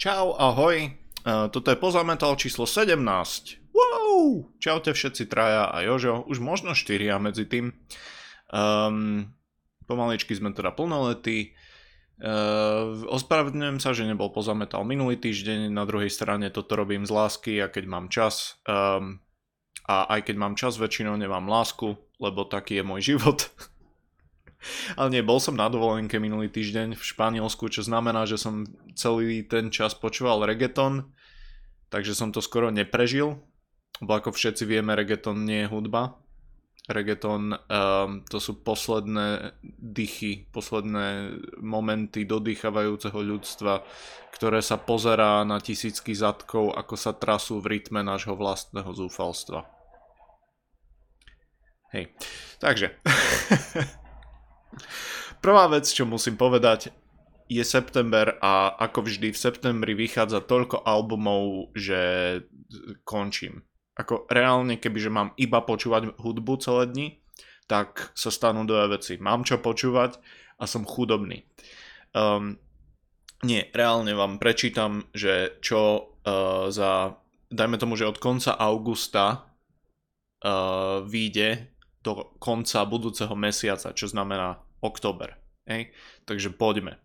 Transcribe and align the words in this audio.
Čau, 0.00 0.32
ahoj. 0.32 0.96
Uh, 1.28 1.52
toto 1.52 1.68
je 1.68 1.76
Pozametal 1.76 2.32
číslo 2.40 2.64
17. 2.64 2.96
Wow! 3.68 4.48
Čaute 4.56 4.96
všetci 4.96 5.28
traja 5.28 5.68
a 5.68 5.84
Jožo, 5.84 6.24
už 6.24 6.40
možno 6.40 6.72
štyria 6.72 7.20
medzi 7.20 7.44
tým. 7.44 7.76
Um, 8.48 9.28
pomaličky 9.84 10.32
sme 10.32 10.56
teda 10.56 10.72
plnoletí. 10.72 11.52
Uh, 12.16 13.12
ospravedlňujem 13.12 13.76
sa, 13.76 13.92
že 13.92 14.08
nebol 14.08 14.32
Pozametal 14.32 14.88
minulý 14.88 15.20
týždeň, 15.20 15.68
na 15.68 15.84
druhej 15.84 16.08
strane 16.08 16.48
toto 16.48 16.80
robím 16.80 17.04
z 17.04 17.12
lásky 17.12 17.60
a 17.60 17.68
keď 17.68 17.84
mám 17.84 18.08
čas. 18.08 18.56
Um, 18.64 19.20
a 19.84 20.16
aj 20.16 20.32
keď 20.32 20.36
mám 20.40 20.56
čas, 20.56 20.80
väčšinou 20.80 21.20
nemám 21.20 21.44
lásku, 21.44 22.00
lebo 22.16 22.48
taký 22.48 22.80
je 22.80 22.88
môj 22.88 23.00
život. 23.04 23.52
Ale 24.96 25.08
nie, 25.08 25.22
bol 25.24 25.40
som 25.40 25.56
na 25.56 25.72
dovolenke 25.72 26.20
minulý 26.20 26.52
týždeň 26.52 26.96
v 26.96 27.02
Španielsku, 27.02 27.68
čo 27.72 27.80
znamená, 27.80 28.28
že 28.28 28.36
som 28.36 28.68
celý 28.92 29.44
ten 29.48 29.72
čas 29.72 29.96
počúval 29.96 30.44
reggaeton, 30.44 31.08
takže 31.88 32.12
som 32.12 32.28
to 32.30 32.44
skoro 32.44 32.68
neprežil, 32.68 33.40
lebo 34.04 34.12
ako 34.16 34.36
všetci 34.36 34.68
vieme, 34.68 34.92
reggaeton 34.92 35.44
nie 35.44 35.64
je 35.64 35.72
hudba. 35.72 36.20
Reggaeton 36.90 37.54
um, 37.54 38.24
to 38.26 38.42
sú 38.42 38.66
posledné 38.66 39.54
dychy, 39.62 40.50
posledné 40.50 41.38
momenty 41.62 42.26
dodýchavajúceho 42.26 43.14
ľudstva, 43.14 43.84
ktoré 44.34 44.58
sa 44.64 44.80
pozerá 44.80 45.44
na 45.46 45.60
tisícky 45.60 46.16
zadkov, 46.16 46.74
ako 46.74 46.94
sa 46.96 47.12
trasú 47.14 47.62
v 47.62 47.78
rytme 47.78 48.02
nášho 48.02 48.34
vlastného 48.34 48.90
zúfalstva. 48.90 49.68
Hej, 51.90 52.10
takže 52.58 52.94
Prvá 55.40 55.64
vec, 55.72 55.88
čo 55.88 56.04
musím 56.04 56.36
povedať, 56.36 56.92
je 57.50 57.64
september 57.66 58.38
a 58.38 58.70
ako 58.78 59.10
vždy 59.10 59.34
v 59.34 59.42
septembri 59.42 59.92
vychádza 59.98 60.46
toľko 60.46 60.86
albumov, 60.86 61.74
že 61.74 61.98
končím. 63.02 63.66
Ako 63.98 64.30
reálne, 64.30 64.78
kebyže 64.78 65.10
mám 65.10 65.34
iba 65.34 65.58
počúvať 65.58 66.14
hudbu 66.14 66.54
celé 66.62 66.84
dni, 66.86 67.06
tak 67.66 68.14
sa 68.14 68.30
stanú 68.30 68.62
dve 68.62 68.94
veci. 68.94 69.18
Mám 69.18 69.42
čo 69.42 69.58
počúvať 69.58 70.22
a 70.62 70.64
som 70.70 70.86
chudobný. 70.86 71.42
Um, 72.14 72.58
nie, 73.42 73.66
reálne 73.74 74.14
vám 74.14 74.38
prečítam, 74.38 75.10
že 75.10 75.58
čo 75.58 76.14
uh, 76.22 76.70
za, 76.70 77.18
dajme 77.50 77.80
tomu, 77.82 77.98
že 77.98 78.06
od 78.06 78.22
konca 78.22 78.54
augusta 78.54 79.50
uh, 80.44 81.02
vyjde 81.02 81.79
do 82.02 82.32
konca 82.40 82.84
budúceho 82.88 83.36
mesiaca, 83.36 83.92
čo 83.92 84.08
znamená 84.08 84.60
október. 84.80 85.36
Hej? 85.68 85.92
Takže 86.24 86.50
poďme. 86.56 86.96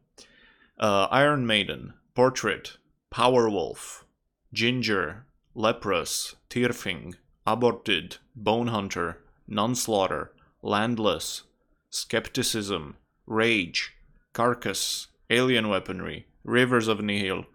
Uh, 0.80 1.08
Iron 1.12 1.48
Maiden, 1.48 1.96
Portrait, 2.16 2.80
Powerwolf, 3.12 4.04
Ginger, 4.52 5.28
Leprous, 5.54 6.36
Tearfing, 6.50 7.16
Aborted, 7.48 8.18
Bone 8.36 8.68
Hunter, 8.68 9.24
Nonslaughter, 9.48 10.30
Landless, 10.62 11.44
Skepticism, 11.90 12.98
Rage, 13.26 13.96
Carcass, 14.34 15.08
Alien 15.30 15.70
Weaponry, 15.70 16.28
Rivers 16.44 16.88
of 16.88 17.02
Nihil, 17.02 17.46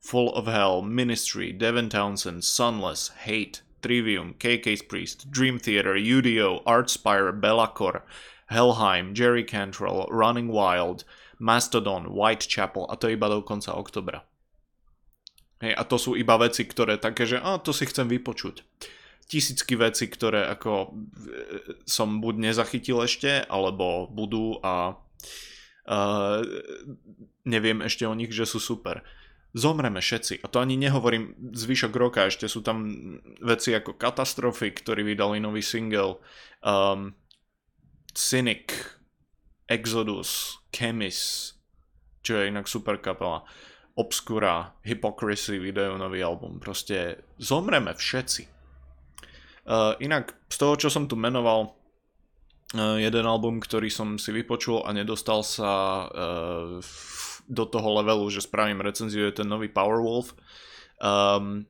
Full 0.00 0.32
of 0.34 0.46
Hell, 0.46 0.80
Ministry, 0.80 1.52
Devin 1.52 1.88
Townsend, 1.88 2.44
Sunless, 2.44 3.08
Hate, 3.24 3.62
Trivium, 3.80 4.34
KK's 4.34 4.82
Priest, 4.82 5.30
Dream 5.30 5.58
Theater, 5.58 5.96
UDO, 5.96 6.62
Artspire, 6.64 7.32
Bellacore, 7.32 8.02
Helheim, 8.50 9.14
Jerry 9.14 9.44
Cantrell, 9.44 10.06
Running 10.10 10.48
Wild, 10.48 11.04
Mastodon, 11.38 12.12
Whitechapel 12.12 12.86
a 12.90 12.96
to 12.96 13.08
iba 13.08 13.28
do 13.28 13.40
konca 13.40 13.72
oktobra. 13.72 14.26
Hej, 15.60 15.76
a 15.76 15.82
to 15.84 15.96
sú 16.00 16.16
iba 16.16 16.40
veci, 16.40 16.64
ktoré 16.64 16.96
také, 16.96 17.28
že 17.28 17.36
a, 17.36 17.60
to 17.60 17.72
si 17.76 17.84
chcem 17.84 18.08
vypočuť. 18.08 18.64
Tisícky 19.28 19.76
veci, 19.76 20.08
ktoré 20.08 20.48
ako 20.48 20.72
e, 20.72 20.90
som 21.84 22.18
buď 22.18 22.50
nezachytil 22.50 23.04
ešte, 23.04 23.44
alebo 23.46 24.08
budú 24.08 24.58
a 24.64 24.96
uh, 25.86 26.40
neviem 27.44 27.84
ešte 27.84 28.08
o 28.08 28.16
nich, 28.16 28.32
že 28.32 28.48
sú 28.48 28.58
super 28.58 29.04
zomreme 29.54 29.98
všetci. 29.98 30.42
A 30.42 30.46
to 30.46 30.62
ani 30.62 30.78
nehovorím 30.78 31.34
zvyšok 31.54 31.92
roka, 31.94 32.26
ešte 32.30 32.46
sú 32.46 32.62
tam 32.62 32.86
veci 33.42 33.74
ako 33.74 33.98
Katastrofy, 33.98 34.70
ktorí 34.70 35.02
vydali 35.02 35.42
nový 35.42 35.62
single, 35.62 36.22
um, 36.62 37.14
Cynic, 38.14 38.74
Exodus, 39.70 40.58
Chemis, 40.74 41.52
čo 42.22 42.42
je 42.42 42.50
inak 42.50 42.66
super 42.66 42.98
kapela, 42.98 43.46
Obscura, 43.98 44.74
Hypocrisy, 44.86 45.58
video 45.58 45.98
nový 45.98 46.22
album. 46.22 46.62
Proste 46.62 47.26
zomreme 47.38 47.94
všetci. 47.94 48.42
Uh, 49.66 49.94
inak 50.02 50.34
z 50.50 50.56
toho, 50.56 50.74
čo 50.74 50.88
som 50.88 51.06
tu 51.06 51.14
menoval, 51.14 51.74
uh, 52.74 52.96
jeden 52.98 53.26
album, 53.26 53.60
ktorý 53.60 53.90
som 53.92 54.16
si 54.16 54.34
vypočul 54.34 54.82
a 54.86 54.90
nedostal 54.94 55.44
sa 55.44 56.06
uh, 56.06 56.82
do 57.50 57.66
toho 57.66 57.98
levelu, 57.98 58.30
že 58.30 58.46
spravím 58.46 58.80
recenziu, 58.80 59.26
je 59.26 59.42
ten 59.42 59.48
nový 59.50 59.66
Powerwolf. 59.66 60.38
Um, 61.02 61.66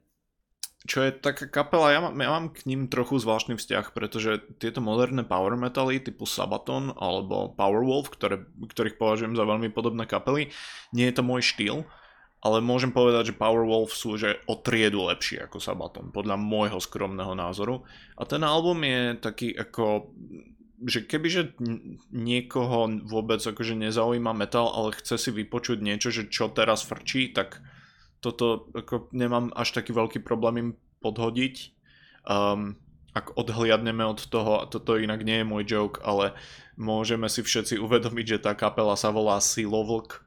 čo 0.89 1.05
je 1.05 1.13
taká 1.13 1.45
kapela, 1.45 1.93
ja 1.93 2.01
mám, 2.01 2.17
ja 2.17 2.31
mám 2.33 2.47
k 2.57 2.65
ním 2.65 2.89
trochu 2.89 3.21
zvláštny 3.21 3.61
vzťah, 3.61 3.93
pretože 3.93 4.41
tieto 4.57 4.81
moderné 4.81 5.29
power 5.29 5.53
metaly 5.53 6.01
typu 6.01 6.25
Sabaton 6.25 6.97
alebo 6.97 7.53
Powerwolf, 7.53 8.09
ktoré, 8.09 8.49
ktorých 8.65 8.97
považujem 8.97 9.37
za 9.37 9.45
veľmi 9.45 9.69
podobné 9.69 10.09
kapely, 10.09 10.49
nie 10.97 11.05
je 11.09 11.15
to 11.21 11.23
môj 11.25 11.45
štýl, 11.45 11.85
ale 12.41 12.65
môžem 12.65 12.97
povedať, 12.97 13.33
že 13.33 13.39
Powerwolf 13.39 13.93
sú 13.93 14.17
že 14.17 14.41
o 14.49 14.57
triedu 14.57 15.05
lepší 15.05 15.45
ako 15.45 15.61
Sabaton, 15.61 16.09
podľa 16.09 16.41
môjho 16.41 16.81
skromného 16.81 17.37
názoru. 17.37 17.85
A 18.17 18.25
ten 18.25 18.41
album 18.41 18.81
je 18.81 19.21
taký 19.21 19.53
ako 19.53 20.17
že 20.85 21.05
kebyže 21.05 21.61
niekoho 22.13 22.89
vôbec 23.05 23.41
akože 23.41 23.77
nezaujíma 23.77 24.33
metal, 24.33 24.73
ale 24.73 24.97
chce 24.97 25.21
si 25.21 25.31
vypočuť 25.33 25.85
niečo, 25.85 26.09
že 26.09 26.33
čo 26.33 26.49
teraz 26.49 26.85
frčí, 26.85 27.33
tak 27.33 27.61
toto 28.21 28.69
ako 28.77 29.13
nemám 29.13 29.53
až 29.57 29.77
taký 29.77 29.93
veľký 29.97 30.21
problém 30.25 30.57
im 30.57 30.71
podhodiť. 31.01 31.73
Um, 32.29 32.77
ak 33.11 33.35
odhliadneme 33.35 34.07
od 34.07 34.23
toho, 34.23 34.63
a 34.63 34.65
toto 34.71 34.95
inak 34.95 35.27
nie 35.27 35.43
je 35.43 35.51
môj 35.51 35.63
joke, 35.67 35.99
ale 36.05 36.37
môžeme 36.79 37.27
si 37.27 37.43
všetci 37.43 37.81
uvedomiť, 37.83 38.27
že 38.39 38.43
tá 38.45 38.53
kapela 38.55 38.95
sa 38.95 39.11
volá 39.11 39.43
Silovlk. 39.43 40.23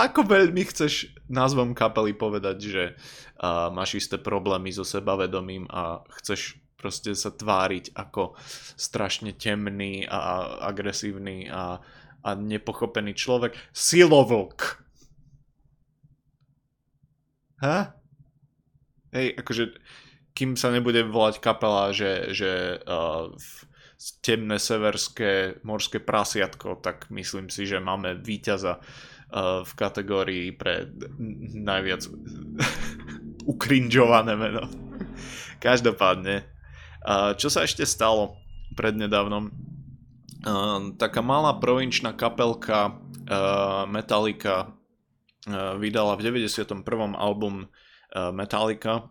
Ako 0.00 0.24
veľmi 0.24 0.64
chceš 0.64 1.12
názvom 1.28 1.76
kapely 1.76 2.16
povedať, 2.16 2.56
že 2.64 2.84
uh, 2.96 3.68
máš 3.68 4.00
isté 4.00 4.16
problémy 4.16 4.72
so 4.72 4.80
sebavedomím 4.80 5.68
a 5.68 6.00
chceš 6.20 6.56
proste 6.80 7.12
sa 7.12 7.28
tváriť 7.28 7.92
ako 7.92 8.32
strašne 8.80 9.36
temný 9.36 10.08
a 10.08 10.48
agresívny 10.72 11.52
a, 11.52 11.76
a 12.24 12.30
nepochopený 12.32 13.12
človek. 13.12 13.52
Silovlk! 13.76 14.80
Ha? 17.60 17.92
Hej, 19.12 19.36
akože 19.36 19.76
kým 20.32 20.56
sa 20.56 20.72
nebude 20.72 21.04
volať 21.04 21.44
kapela, 21.44 21.92
že, 21.92 22.32
že 22.32 22.80
uh, 22.88 23.28
temné 24.24 24.56
severské 24.56 25.60
morské 25.60 26.00
prasiatko, 26.00 26.80
tak 26.80 27.12
myslím 27.12 27.52
si, 27.52 27.68
že 27.68 27.84
máme 27.84 28.16
víťaza 28.16 28.80
v 29.38 29.72
kategórii 29.78 30.50
pre 30.50 30.90
najviac 31.54 32.02
ukrinžované 33.52 34.34
meno. 34.34 34.66
Každopádne, 35.62 36.42
uh, 37.06 37.32
čo 37.38 37.46
sa 37.46 37.62
ešte 37.62 37.86
stalo 37.86 38.34
prednedávnom? 38.74 39.54
Uh, 40.40 40.90
taká 40.98 41.22
malá 41.22 41.54
provinčná 41.56 42.16
kapelka 42.16 42.98
Metallica 43.86 44.74
vydala 45.78 46.18
v 46.18 46.42
91. 46.42 46.82
album 47.14 47.70
Metallica, 48.10 49.06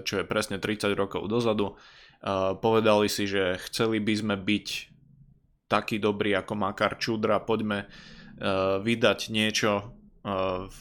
čo 0.00 0.14
je 0.16 0.24
presne 0.24 0.56
30 0.56 0.96
rokov 0.96 1.28
dozadu. 1.28 1.76
Povedali 2.64 3.12
si, 3.12 3.28
že 3.28 3.60
chceli 3.68 4.00
by 4.00 4.14
sme 4.16 4.36
byť 4.40 4.66
taký 5.68 6.00
dobrý 6.00 6.40
ako 6.40 6.56
Makar 6.56 6.96
Čudra, 6.96 7.36
poďme 7.36 7.84
uh, 7.84 8.15
vydať 8.84 9.32
niečo 9.32 9.72
uh, 9.80 10.68
v 10.68 10.80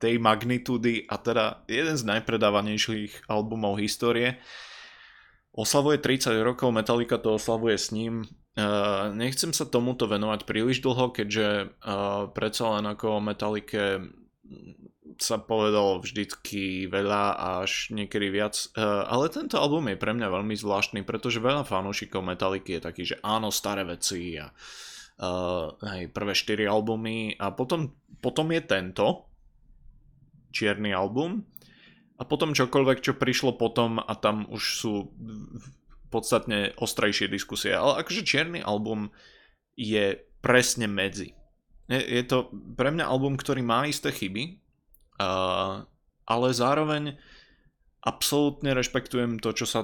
tej 0.00 0.16
magnitúdy 0.16 1.06
a 1.06 1.20
teda 1.20 1.62
jeden 1.68 1.94
z 1.94 2.08
najpredávanejších 2.08 3.28
albumov 3.28 3.78
histórie. 3.78 4.40
Oslavuje 5.52 6.00
30 6.00 6.40
rokov, 6.40 6.72
Metallica 6.72 7.20
to 7.20 7.36
oslavuje 7.36 7.76
s 7.76 7.92
ním. 7.92 8.24
Uh, 8.56 9.12
nechcem 9.14 9.52
sa 9.54 9.68
tomuto 9.68 10.08
venovať 10.10 10.48
príliš 10.48 10.82
dlho, 10.82 11.14
keďže 11.14 11.78
predsa 12.34 12.64
len 12.80 12.84
ako 12.90 13.22
Metallica 13.22 14.02
sa 15.20 15.36
povedalo 15.36 16.00
vždycky 16.00 16.88
veľa 16.88 17.36
až 17.60 17.92
niekedy 17.92 18.32
viac, 18.32 18.56
ale 18.80 19.28
tento 19.28 19.60
album 19.60 19.92
je 19.92 20.00
pre 20.00 20.16
mňa 20.16 20.32
veľmi 20.32 20.56
zvláštny, 20.56 21.04
pretože 21.04 21.44
veľa 21.44 21.68
fanúšikov 21.68 22.24
Metalliky 22.24 22.80
je 22.80 22.80
taký, 22.80 23.02
že 23.04 23.20
áno, 23.20 23.52
staré 23.52 23.84
veci 23.84 24.40
a 24.40 24.48
uh, 24.48 24.54
uh, 25.20 25.76
hej, 25.94 26.08
prvé 26.10 26.32
4 26.32 26.64
albumy 26.64 27.36
a 27.36 27.52
potom, 27.52 27.92
potom 28.24 28.48
je 28.50 28.62
tento 28.64 29.06
čierny 30.50 30.90
album 30.90 31.44
a 32.16 32.22
potom 32.24 32.56
čokoľvek, 32.56 32.98
čo 33.04 33.20
prišlo 33.20 33.56
potom 33.56 34.00
a 34.00 34.12
tam 34.16 34.48
už 34.48 34.62
sú 34.80 34.94
podstatne 36.10 36.74
ostrejšie 36.76 37.30
diskusie. 37.30 37.70
Ale 37.72 38.02
akože 38.02 38.26
čierny 38.26 38.60
album 38.60 39.14
je 39.78 40.18
presne 40.42 40.90
medzi. 40.90 41.32
Je, 41.86 42.00
je 42.00 42.22
to 42.26 42.50
pre 42.74 42.90
mňa 42.90 43.06
album, 43.06 43.38
ktorý 43.38 43.62
má 43.62 43.86
isté 43.86 44.10
chyby, 44.10 44.58
uh, 45.20 45.86
ale 46.26 46.46
zároveň 46.50 47.16
absolútne 48.00 48.72
rešpektujem 48.72 49.38
to, 49.38 49.52
čo 49.52 49.68
sa 49.68 49.80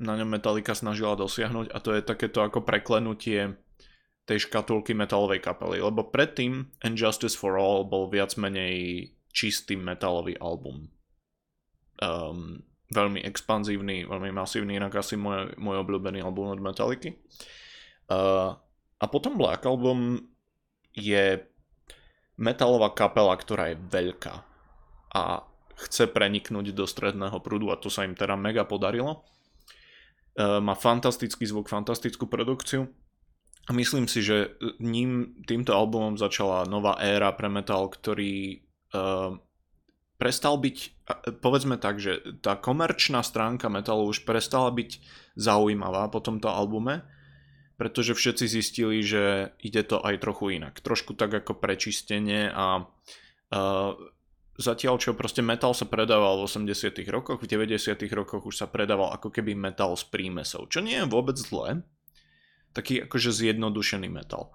na 0.00 0.16
ňom 0.16 0.28
Metallica 0.28 0.72
snažila 0.72 1.20
dosiahnuť 1.20 1.68
a 1.68 1.78
to 1.84 1.92
je 1.92 2.00
takéto 2.00 2.40
ako 2.40 2.64
preklenutie 2.64 3.60
tej 4.28 4.44
škatulky 4.44 4.92
metalovej 4.92 5.40
kapely, 5.40 5.80
lebo 5.80 6.04
predtým 6.04 6.68
Injustice 6.84 7.32
for 7.32 7.56
All 7.56 7.88
bol 7.88 8.12
viac 8.12 8.36
menej 8.36 9.08
čistý 9.32 9.80
metalový 9.80 10.36
album. 10.36 10.92
Um, 11.98 12.60
veľmi 12.92 13.24
expanzívny, 13.24 14.04
veľmi 14.04 14.30
masívny, 14.36 14.76
inak 14.76 15.00
asi 15.00 15.16
môj, 15.16 15.56
môj 15.56 15.80
obľúbený 15.80 16.20
album 16.20 16.52
od 16.52 16.60
Metallicy. 16.60 17.16
Uh, 18.08 18.52
a 19.00 19.04
potom 19.08 19.40
Black 19.40 19.64
Album 19.64 20.20
je 20.92 21.40
metalová 22.36 22.92
kapela, 22.92 23.32
ktorá 23.32 23.72
je 23.72 23.80
veľká 23.80 24.34
a 25.14 25.22
chce 25.78 26.10
preniknúť 26.10 26.74
do 26.74 26.84
stredného 26.84 27.38
prúdu 27.38 27.70
a 27.70 27.78
to 27.78 27.88
sa 27.88 28.02
im 28.02 28.18
teda 28.18 28.34
mega 28.34 28.66
podarilo. 28.66 29.22
E, 30.34 30.58
má 30.58 30.74
fantastický 30.74 31.46
zvuk, 31.46 31.70
fantastickú 31.70 32.26
produkciu 32.26 32.90
myslím 33.76 34.08
si, 34.08 34.24
že 34.24 34.56
ním, 34.80 35.40
týmto 35.44 35.76
albumom 35.76 36.16
začala 36.16 36.64
nová 36.64 36.96
éra 36.96 37.32
pre 37.36 37.52
metal, 37.52 37.92
ktorý 37.92 38.56
e, 38.56 38.56
prestal 40.16 40.56
byť, 40.58 40.76
povedzme 41.44 41.76
tak, 41.76 42.02
že 42.02 42.40
tá 42.42 42.56
komerčná 42.58 43.20
stránka 43.20 43.70
metalu 43.70 44.08
už 44.08 44.24
prestala 44.24 44.72
byť 44.72 44.98
zaujímavá 45.38 46.10
po 46.10 46.18
tomto 46.18 46.50
albume, 46.50 47.06
pretože 47.78 48.18
všetci 48.18 48.44
zistili, 48.50 49.04
že 49.06 49.54
ide 49.62 49.86
to 49.86 50.02
aj 50.02 50.18
trochu 50.18 50.58
inak. 50.58 50.82
Trošku 50.82 51.14
tak 51.14 51.30
ako 51.30 51.54
prečistenie 51.62 52.50
a 52.50 52.82
uh, 52.82 53.90
zatiaľ 54.58 54.98
čo 54.98 55.14
proste 55.14 55.46
metal 55.46 55.70
sa 55.70 55.86
predával 55.86 56.42
v 56.42 56.50
80 56.50 56.98
rokoch, 57.06 57.38
v 57.38 57.46
90 57.46 57.94
rokoch 58.10 58.42
už 58.42 58.58
sa 58.58 58.66
predával 58.66 59.14
ako 59.14 59.30
keby 59.30 59.54
metal 59.54 59.94
s 59.94 60.02
prímesou, 60.02 60.66
čo 60.66 60.82
nie 60.82 60.98
je 60.98 61.06
vôbec 61.06 61.38
zlé, 61.38 61.86
taký 62.72 63.04
akože 63.04 63.30
zjednodušený 63.32 64.08
metal. 64.08 64.52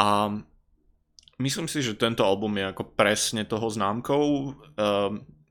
A 0.00 0.32
myslím 1.38 1.68
si, 1.68 1.84
že 1.84 1.98
tento 1.98 2.24
album 2.24 2.56
je 2.58 2.70
ako 2.72 2.96
presne 2.96 3.44
toho 3.44 3.68
známkou 3.68 4.24
um, 4.24 4.54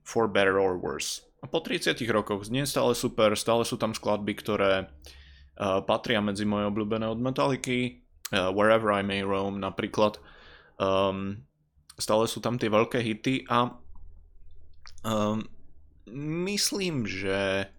For 0.02 0.25
Better 0.28 0.58
or 0.58 0.80
Worse. 0.81 1.25
A 1.42 1.50
po 1.50 1.62
30 1.62 1.98
rokoch 2.13 2.46
znie 2.46 2.69
stále 2.69 2.94
super, 2.94 3.34
stále 3.34 3.66
sú 3.66 3.78
tam 3.78 3.98
skladby, 3.98 4.34
ktoré 4.38 4.86
uh, 4.86 5.81
patria 5.81 6.22
medzi 6.22 6.46
moje 6.46 6.69
obľúbené 6.69 7.10
od 7.10 7.18
Metallicy, 7.18 8.06
uh, 8.30 8.54
Wherever 8.54 8.94
I 8.94 9.02
May 9.02 9.25
Roam 9.25 9.58
napríklad. 9.58 10.22
Um, 10.78 11.46
stále 11.98 12.30
sú 12.30 12.46
tam 12.46 12.62
tie 12.62 12.69
veľké 12.69 13.02
hity 13.02 13.50
a 13.50 13.74
um, 15.06 15.42
myslím, 16.46 17.10
že 17.10 17.69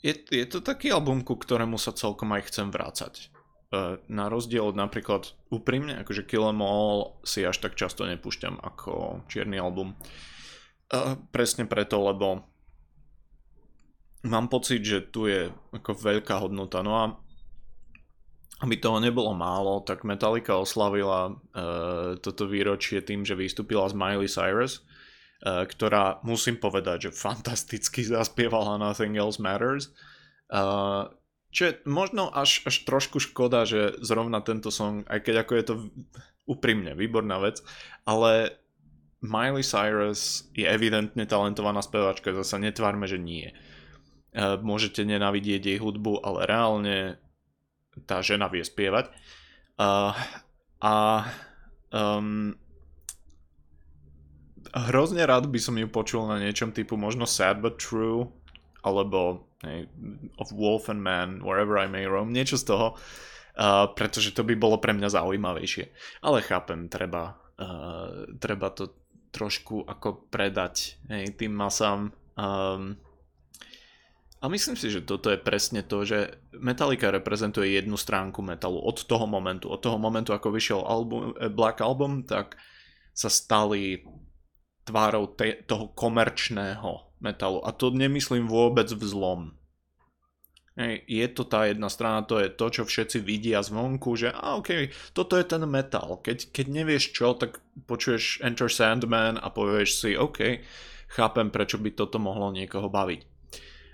je, 0.00 0.14
je 0.16 0.46
to 0.48 0.64
taký 0.64 0.92
album, 0.92 1.24
ku 1.24 1.36
ktorému 1.36 1.76
sa 1.76 1.92
celkom 1.92 2.32
aj 2.32 2.48
chcem 2.48 2.68
vrácať. 2.72 3.32
Uh, 3.70 4.02
na 4.10 4.26
rozdiel 4.26 4.66
od 4.66 4.74
napríklad 4.74 5.30
úprimne, 5.46 6.02
akože 6.02 6.26
Kill 6.26 6.50
Em 6.50 6.58
All 6.58 7.22
si 7.22 7.46
až 7.46 7.62
tak 7.62 7.78
často 7.78 8.02
nepúšťam 8.02 8.58
ako 8.58 9.22
čierny 9.30 9.62
album. 9.62 9.94
Uh, 10.90 11.14
presne 11.30 11.70
preto, 11.70 12.02
lebo 12.02 12.42
mám 14.26 14.50
pocit, 14.50 14.82
že 14.82 15.06
tu 15.06 15.30
je 15.30 15.54
ako 15.70 15.94
veľká 15.94 16.42
hodnota. 16.42 16.82
No 16.82 16.92
a 16.98 17.04
aby 18.60 18.76
toho 18.76 19.00
nebolo 19.00 19.32
málo, 19.32 19.80
tak 19.80 20.04
Metallica 20.04 20.58
oslavila 20.58 21.32
uh, 21.32 22.18
toto 22.20 22.44
výročie 22.44 23.00
tým, 23.00 23.24
že 23.24 23.38
vystúpila 23.38 23.88
z 23.88 23.96
Miley 23.96 24.28
Cyrus, 24.28 24.84
ktorá, 25.40 26.20
musím 26.20 26.60
povedať, 26.60 27.08
že 27.08 27.16
fantasticky 27.16 28.04
zaspievala 28.14 28.76
Nothing 28.76 29.16
Else 29.16 29.40
Matters. 29.40 29.92
Uh, 30.50 31.08
čo 31.50 31.70
je 31.70 31.72
možno 31.82 32.30
až, 32.30 32.62
až 32.62 32.86
trošku 32.86 33.18
škoda, 33.18 33.66
že 33.66 33.98
zrovna 34.02 34.38
tento 34.38 34.70
song, 34.70 35.02
aj 35.10 35.26
keď 35.26 35.34
ako 35.42 35.52
je 35.54 35.64
to 35.66 35.74
úprimne 36.46 36.94
výborná 36.94 37.42
vec, 37.42 37.62
ale 38.06 38.54
Miley 39.22 39.66
Cyrus 39.66 40.46
je 40.54 40.66
evidentne 40.66 41.26
talentovaná 41.26 41.82
spevačka, 41.82 42.34
zase 42.34 42.58
netvárme, 42.62 43.06
že 43.10 43.18
nie. 43.18 43.50
Uh, 44.30 44.60
môžete 44.62 45.02
nenávidieť 45.02 45.74
jej 45.74 45.78
hudbu, 45.82 46.22
ale 46.22 46.46
reálne 46.46 46.98
tá 48.06 48.22
žena 48.22 48.46
vie 48.46 48.62
spievať. 48.62 49.10
Uh, 49.80 50.14
a 50.80 51.26
um, 51.92 52.54
hrozne 54.74 55.26
rád 55.26 55.50
by 55.50 55.60
som 55.60 55.74
ju 55.78 55.86
počul 55.90 56.26
na 56.26 56.38
niečom 56.38 56.70
typu 56.70 56.94
možno 56.94 57.26
Sad 57.26 57.58
But 57.58 57.78
True, 57.78 58.30
alebo 58.80 59.46
hey, 59.64 59.90
Of 60.40 60.54
Wolf 60.54 60.88
and 60.88 61.02
Man, 61.04 61.44
Wherever 61.44 61.76
I 61.76 61.88
May 61.90 62.08
Roam, 62.08 62.32
niečo 62.32 62.56
z 62.56 62.64
toho, 62.70 62.86
uh, 62.94 63.90
pretože 63.92 64.32
to 64.32 64.46
by 64.46 64.56
bolo 64.56 64.80
pre 64.80 64.96
mňa 64.96 65.08
zaujímavejšie. 65.12 65.84
Ale 66.24 66.40
chápem, 66.44 66.88
treba, 66.88 67.36
uh, 67.60 68.30
treba 68.40 68.72
to 68.72 68.94
trošku 69.30 69.86
ako 69.86 70.26
predať 70.32 70.98
hey, 71.06 71.30
tým 71.30 71.54
masám. 71.54 72.10
Um, 72.34 72.98
a 74.40 74.48
myslím 74.48 74.72
si, 74.80 74.88
že 74.88 75.04
toto 75.04 75.28
je 75.28 75.36
presne 75.36 75.84
to, 75.84 76.00
že 76.08 76.40
Metallica 76.56 77.12
reprezentuje 77.12 77.76
jednu 77.76 78.00
stránku 78.00 78.40
metalu 78.40 78.80
od 78.80 79.04
toho 79.04 79.28
momentu. 79.28 79.68
Od 79.68 79.84
toho 79.84 80.00
momentu, 80.00 80.32
ako 80.32 80.48
vyšiel 80.48 80.80
album, 80.80 81.36
eh, 81.36 81.52
Black 81.52 81.84
Album, 81.84 82.24
tak 82.24 82.56
sa 83.12 83.28
stali 83.28 84.00
tvárou 84.90 85.30
te, 85.30 85.62
toho 85.64 85.94
komerčného 85.94 87.14
metalu. 87.22 87.62
A 87.62 87.70
to 87.70 87.94
nemyslím 87.94 88.50
vôbec 88.50 88.90
v 88.90 89.02
zlom. 89.06 89.42
Hej, 90.78 91.04
je 91.06 91.26
to 91.30 91.42
tá 91.44 91.68
jedna 91.68 91.92
strana, 91.92 92.24
to 92.24 92.40
je 92.40 92.48
to, 92.48 92.66
čo 92.72 92.82
všetci 92.88 93.20
vidia 93.20 93.60
zvonku, 93.60 94.16
že 94.16 94.32
a 94.32 94.56
ok, 94.56 94.88
toto 95.12 95.36
je 95.36 95.44
ten 95.44 95.60
metal. 95.68 96.22
Keď, 96.24 96.54
keď 96.56 96.66
nevieš 96.72 97.12
čo, 97.12 97.36
tak 97.36 97.60
počuješ 97.84 98.40
Enter 98.40 98.70
Sandman 98.70 99.36
a 99.36 99.52
povieš 99.52 99.90
si, 99.92 100.10
ok, 100.16 100.62
chápem, 101.12 101.52
prečo 101.52 101.76
by 101.76 101.90
toto 101.92 102.16
mohlo 102.22 102.54
niekoho 102.54 102.88
baviť. 102.88 103.20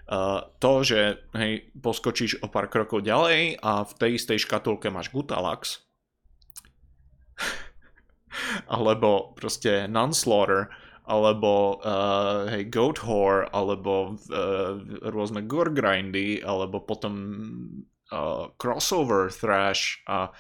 Uh, 0.07 0.47
to, 0.63 0.87
že 0.87 1.27
hej, 1.35 1.75
poskočíš 1.75 2.39
o 2.39 2.47
pár 2.47 2.71
krokov 2.71 3.03
ďalej 3.03 3.59
a 3.59 3.83
v 3.83 3.93
tej 3.99 4.11
istej 4.23 4.47
škatulke 4.47 4.87
máš 4.87 5.11
Gutalax 5.11 5.83
alebo 8.71 9.35
proste 9.35 9.91
Nunslaughter 9.91 10.71
alebo 11.07 11.79
uh, 11.81 12.51
hej, 12.51 12.67
Goat 12.67 12.99
Whore 13.07 13.47
alebo 13.55 14.19
uh, 14.19 14.75
rôzne 15.07 15.47
gore 15.47 15.71
grindy 15.71 16.43
alebo 16.43 16.83
potom 16.83 17.15
uh, 18.11 18.51
crossover 18.59 19.31
thrash 19.31 20.03
a 20.11 20.35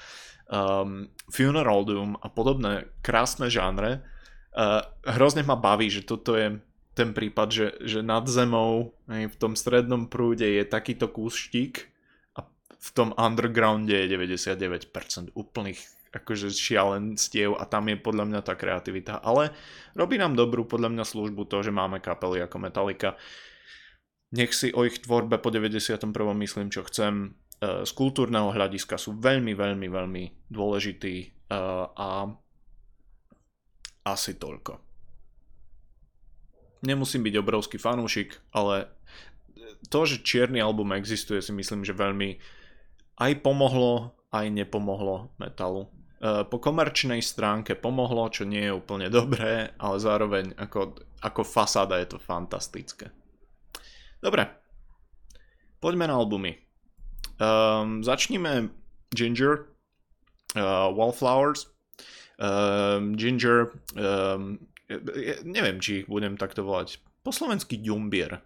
um, 0.51 1.07
funeral 1.31 1.87
doom 1.87 2.19
a 2.19 2.27
podobné 2.27 2.91
krásne 3.01 3.47
žánre. 3.47 4.03
Uh, 4.51 4.83
hrozne 5.07 5.47
ma 5.47 5.55
baví, 5.55 5.87
že 5.87 6.03
toto 6.03 6.35
je 6.35 6.59
ten 6.97 7.13
prípad, 7.13 7.49
že, 7.53 7.67
že 7.85 8.01
nad 8.01 8.25
zemou 8.27 8.97
hej, 9.07 9.31
v 9.31 9.37
tom 9.37 9.53
strednom 9.55 10.11
prúde 10.11 10.49
je 10.49 10.65
takýto 10.67 11.13
kus 11.13 11.37
štík 11.37 11.93
a 12.35 12.49
v 12.75 12.89
tom 12.91 13.15
undergrounde 13.15 13.93
je 13.93 14.07
99% 14.11 15.37
úplných 15.37 15.79
akože 16.17 16.49
šialenstiev 16.53 17.55
a 17.57 17.69
tam 17.69 17.93
je 17.93 18.01
podľa 18.01 18.25
mňa 18.29 18.41
tá 18.41 18.57
kreativita. 18.57 19.21
Ale 19.21 19.53
robí 19.93 20.17
nám 20.17 20.35
dobrú 20.35 20.65
podľa 20.65 20.93
mňa 20.93 21.05
službu 21.05 21.45
to, 21.47 21.61
že 21.61 21.75
máme 21.75 22.01
kapely 22.01 22.41
ako 22.41 22.57
Metallica. 22.57 23.21
Nech 24.33 24.57
si 24.57 24.73
o 24.73 24.83
ich 24.83 25.01
tvorbe 25.05 25.39
po 25.39 25.53
91. 25.53 26.01
myslím, 26.13 26.69
čo 26.73 26.83
chcem. 26.89 27.39
E, 27.63 27.85
z 27.87 27.93
kultúrneho 27.95 28.51
hľadiska 28.51 28.99
sú 28.99 29.17
veľmi, 29.21 29.55
veľmi, 29.55 29.87
veľmi 29.87 30.25
dôležití 30.51 31.15
e, 31.23 31.27
a 31.95 32.27
asi 34.07 34.33
toľko 34.35 34.87
nemusím 36.87 37.27
byť 37.27 37.35
obrovský 37.43 37.77
fanúšik, 37.83 38.39
ale 38.55 38.87
to, 39.91 40.07
že 40.07 40.23
čierny 40.23 40.63
album 40.63 40.95
existuje, 40.95 41.43
si 41.43 41.51
myslím, 41.51 41.83
že 41.83 41.97
veľmi 41.97 42.39
aj 43.19 43.33
pomohlo, 43.43 44.15
aj 44.31 44.47
nepomohlo 44.55 45.35
metalu. 45.43 45.91
E, 46.17 46.49
po 46.49 46.57
komerčnej 46.57 47.21
stránke 47.21 47.77
pomohlo, 47.77 48.33
čo 48.33 48.49
nie 48.49 48.65
je 48.65 48.73
úplne 48.73 49.13
dobré, 49.13 49.77
ale 49.77 49.97
zároveň 50.01 50.57
ako, 50.57 50.97
ako 51.21 51.43
fasáda 51.45 52.01
je 52.01 52.17
to 52.17 52.19
fantastické. 52.21 53.13
Dobre, 54.21 54.49
poďme 55.77 56.09
na 56.09 56.17
albumy. 56.17 56.57
Um, 57.37 58.01
začníme 58.01 58.73
Ginger. 59.13 59.69
uh, 60.57 60.89
Wallflowers, 60.89 61.69
um, 62.41 63.13
Ginger, 63.13 63.77
um, 63.93 64.57
neviem, 65.45 65.77
či 65.77 66.03
ich 66.03 66.07
budem 66.09 66.41
takto 66.41 66.65
volať. 66.65 66.97
Po 67.21 67.35
slovensky 67.35 67.77
Ďumbier. 67.77 68.41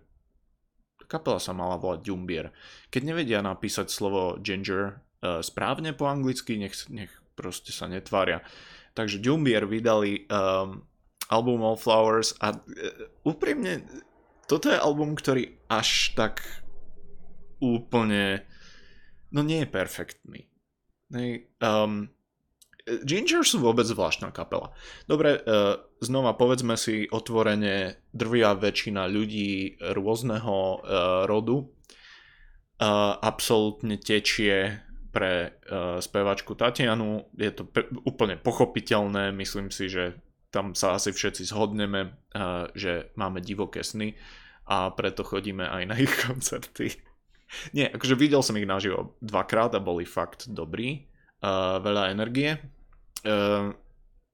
Kapela 1.07 1.39
sa 1.39 1.55
mala 1.55 1.79
volať 1.79 2.03
Ďumbier. 2.03 2.50
Keď 2.91 3.03
nevedia 3.07 3.39
napísať 3.43 3.95
slovo 3.95 4.39
Ginger 4.43 4.99
uh, 5.23 5.39
správne 5.39 5.95
po 5.95 6.11
anglicky, 6.11 6.59
nech, 6.59 6.75
nech 6.91 7.15
proste 7.40 7.73
sa 7.73 7.88
netvária. 7.88 8.44
Takže 8.92 9.16
Ďumbier 9.16 9.64
vydali 9.64 10.28
um, 10.28 10.85
album 11.32 11.64
Wallflowers 11.64 12.37
a 12.44 12.52
uh, 12.52 12.61
úprimne 13.25 13.88
toto 14.44 14.68
je 14.68 14.76
album, 14.76 15.16
ktorý 15.16 15.62
až 15.70 16.12
tak 16.18 16.42
úplne 17.62 18.44
no 19.30 19.40
nie 19.47 19.62
je 19.62 19.68
perfektný. 19.70 20.40
Um, 21.62 22.11
Ginger 23.06 23.47
sú 23.47 23.62
vôbec 23.62 23.87
zvláštna 23.87 24.35
kapela. 24.35 24.75
Dobre, 25.06 25.38
uh, 25.38 25.78
znova 26.02 26.35
povedzme 26.35 26.75
si 26.75 27.06
otvorene, 27.06 28.02
drvia 28.11 28.59
väčšina 28.59 29.06
ľudí 29.06 29.78
rôzneho 29.78 30.82
uh, 30.82 31.30
rodu 31.30 31.62
uh, 31.62 33.23
absolútne 33.23 34.02
tečie 34.02 34.82
pre 35.11 35.50
uh, 35.50 35.99
spevačku 35.99 36.55
Tatianu. 36.55 37.31
Je 37.35 37.50
to 37.50 37.67
pe- 37.67 37.90
úplne 38.07 38.38
pochopiteľné, 38.38 39.35
myslím 39.35 39.75
si, 39.75 39.90
že 39.90 40.19
tam 40.50 40.75
sa 40.75 40.99
asi 40.99 41.14
všetci 41.14 41.47
zhodneme, 41.50 42.11
uh, 42.11 42.71
že 42.75 43.14
máme 43.19 43.43
divoké 43.43 43.83
sny 43.83 44.14
a 44.71 44.95
preto 44.95 45.26
chodíme 45.26 45.67
aj 45.67 45.83
na 45.87 45.95
ich 46.05 46.14
koncerty. 46.25 46.95
Nie, 47.75 47.90
akože 47.90 48.14
videl 48.14 48.47
som 48.47 48.55
ich 48.55 48.67
naživo 48.67 49.19
dvakrát 49.19 49.75
a 49.75 49.83
boli 49.83 50.07
fakt 50.07 50.47
dobrí. 50.47 51.11
Uh, 51.43 51.83
veľa 51.83 52.14
energie. 52.14 52.61
Uh, 53.26 53.75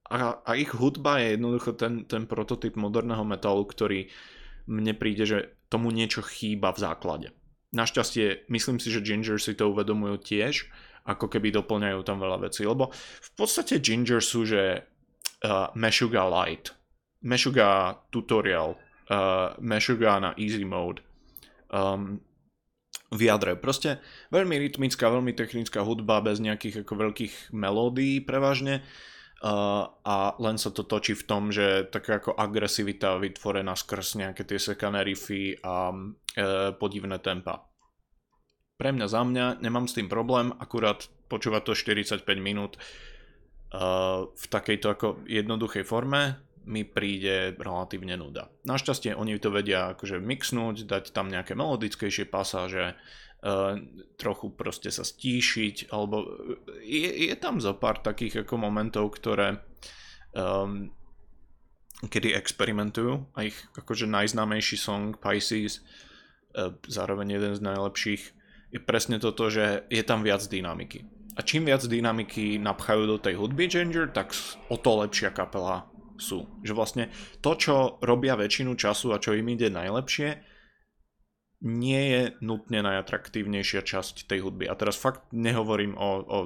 a, 0.07 0.39
a 0.45 0.51
ich 0.55 0.71
hudba 0.75 1.19
je 1.19 1.35
jednoducho 1.35 1.75
ten, 1.75 2.05
ten 2.07 2.29
prototyp 2.29 2.79
moderného 2.79 3.25
metalu, 3.27 3.67
ktorý 3.67 4.07
mne 4.67 4.95
príde, 4.95 5.25
že 5.27 5.39
tomu 5.67 5.91
niečo 5.91 6.23
chýba 6.23 6.71
v 6.75 6.83
základe. 6.83 7.29
Našťastie, 7.77 8.49
myslím 8.49 8.81
si, 8.81 8.89
že 8.89 9.05
Ginger 9.05 9.37
si 9.37 9.53
to 9.53 9.69
uvedomujú 9.69 10.17
tiež, 10.25 10.65
ako 11.05 11.29
keby 11.29 11.53
doplňajú 11.53 12.01
tam 12.09 12.19
veľa 12.19 12.49
vecí, 12.49 12.65
lebo 12.65 12.89
v 12.97 13.31
podstate 13.37 13.85
Ginger 13.85 14.25
sú, 14.25 14.49
že 14.49 14.81
uh, 14.81 15.69
Meshuga 15.77 16.25
Light, 16.25 16.73
Meshuga 17.21 18.01
Tutorial, 18.09 18.81
uh, 19.13 19.53
Meshuga 19.61 20.17
na 20.17 20.33
Easy 20.41 20.65
Mode, 20.65 21.05
um, 21.69 22.17
v 23.13 23.21
jadre. 23.23 23.55
Proste 23.55 24.03
veľmi 24.35 24.57
rytmická, 24.57 25.07
veľmi 25.13 25.37
technická 25.37 25.85
hudba 25.85 26.19
bez 26.25 26.43
nejakých 26.43 26.83
ako 26.83 26.95
veľkých 27.07 27.55
melódií 27.55 28.19
prevažne. 28.25 28.83
uh, 28.83 29.16
a 29.45 30.17
len 30.41 30.57
sa 30.57 30.73
to 30.73 30.89
točí 30.89 31.13
v 31.13 31.27
tom, 31.29 31.53
že 31.53 31.85
taká 31.93 32.25
ako 32.25 32.33
agresivita 32.33 33.21
vytvorená 33.21 33.77
skrz 33.77 34.17
nejaké 34.17 34.49
tie 34.49 34.57
sekané 34.57 35.05
riffy 35.05 35.61
a 35.61 35.93
uh, 35.93 36.73
podivné 36.73 37.21
tempa. 37.21 37.69
Pre 38.77 38.91
mňa 38.93 39.07
za 39.09 39.21
mňa 39.25 39.61
nemám 39.61 39.89
s 39.89 39.97
tým 39.97 40.09
problém, 40.09 40.53
akurát 40.57 41.05
počúvať 41.29 41.63
to 41.69 41.73
45 41.77 42.25
minút 42.41 42.81
uh, 42.81 44.25
v 44.33 44.45
takejto 44.49 44.87
ako 44.89 45.07
jednoduchej 45.29 45.85
forme 45.85 46.41
mi 46.67 46.83
príde 46.83 47.55
relatívne 47.55 48.19
nuda. 48.19 48.51
Našťastie 48.67 49.15
oni 49.15 49.39
to 49.39 49.55
vedia 49.55 49.95
akože 49.95 50.19
mixnúť, 50.19 50.89
dať 50.89 51.15
tam 51.15 51.31
nejaké 51.31 51.55
melodickejšie 51.55 52.27
pasáže, 52.27 52.99
trochu 54.17 54.47
proste 54.57 54.91
sa 54.91 55.07
stíšiť, 55.07 55.93
alebo 55.95 56.25
je, 56.83 57.31
je 57.31 57.37
tam 57.39 57.63
zo 57.63 57.77
pár 57.77 58.03
takých 58.03 58.43
ako 58.43 58.59
momentov, 58.59 59.15
ktoré 59.15 59.63
um, 60.35 60.91
kedy 62.03 62.35
experimentujú 62.35 63.29
a 63.39 63.47
ich 63.47 63.57
akože 63.77 64.11
najznámejší 64.11 64.77
song 64.81 65.15
Pisces, 65.21 65.79
uh, 65.79 66.75
zároveň 66.91 67.39
jeden 67.39 67.53
z 67.55 67.61
najlepších, 67.63 68.23
je 68.75 68.81
presne 68.83 69.23
toto, 69.23 69.47
že 69.47 69.87
je 69.93 70.03
tam 70.03 70.27
viac 70.27 70.43
dynamiky. 70.43 71.07
A 71.37 71.45
čím 71.45 71.69
viac 71.69 71.85
dynamiky 71.85 72.57
napchajú 72.59 73.05
do 73.05 73.17
tej 73.21 73.37
hudby 73.37 73.69
Ginger, 73.69 74.09
tak 74.11 74.33
o 74.73 74.81
to 74.81 75.05
lepšia 75.05 75.31
kapela 75.31 75.87
sú. 76.17 76.49
Že 76.65 76.73
vlastne 76.73 77.05
to, 77.45 77.53
čo 77.55 78.01
robia 78.01 78.35
väčšinu 78.35 78.73
času 78.75 79.13
a 79.13 79.21
čo 79.21 79.37
im 79.37 79.47
ide 79.53 79.69
najlepšie, 79.69 80.56
nie 81.65 82.03
je 82.13 82.23
nutne 82.45 82.85
najatraktívnejšia 82.85 83.81
časť 83.81 84.29
tej 84.29 84.45
hudby. 84.45 84.69
A 84.69 84.77
teraz 84.77 85.01
fakt 85.01 85.25
nehovorím 85.33 85.97
o, 85.97 86.11
o 86.21 86.39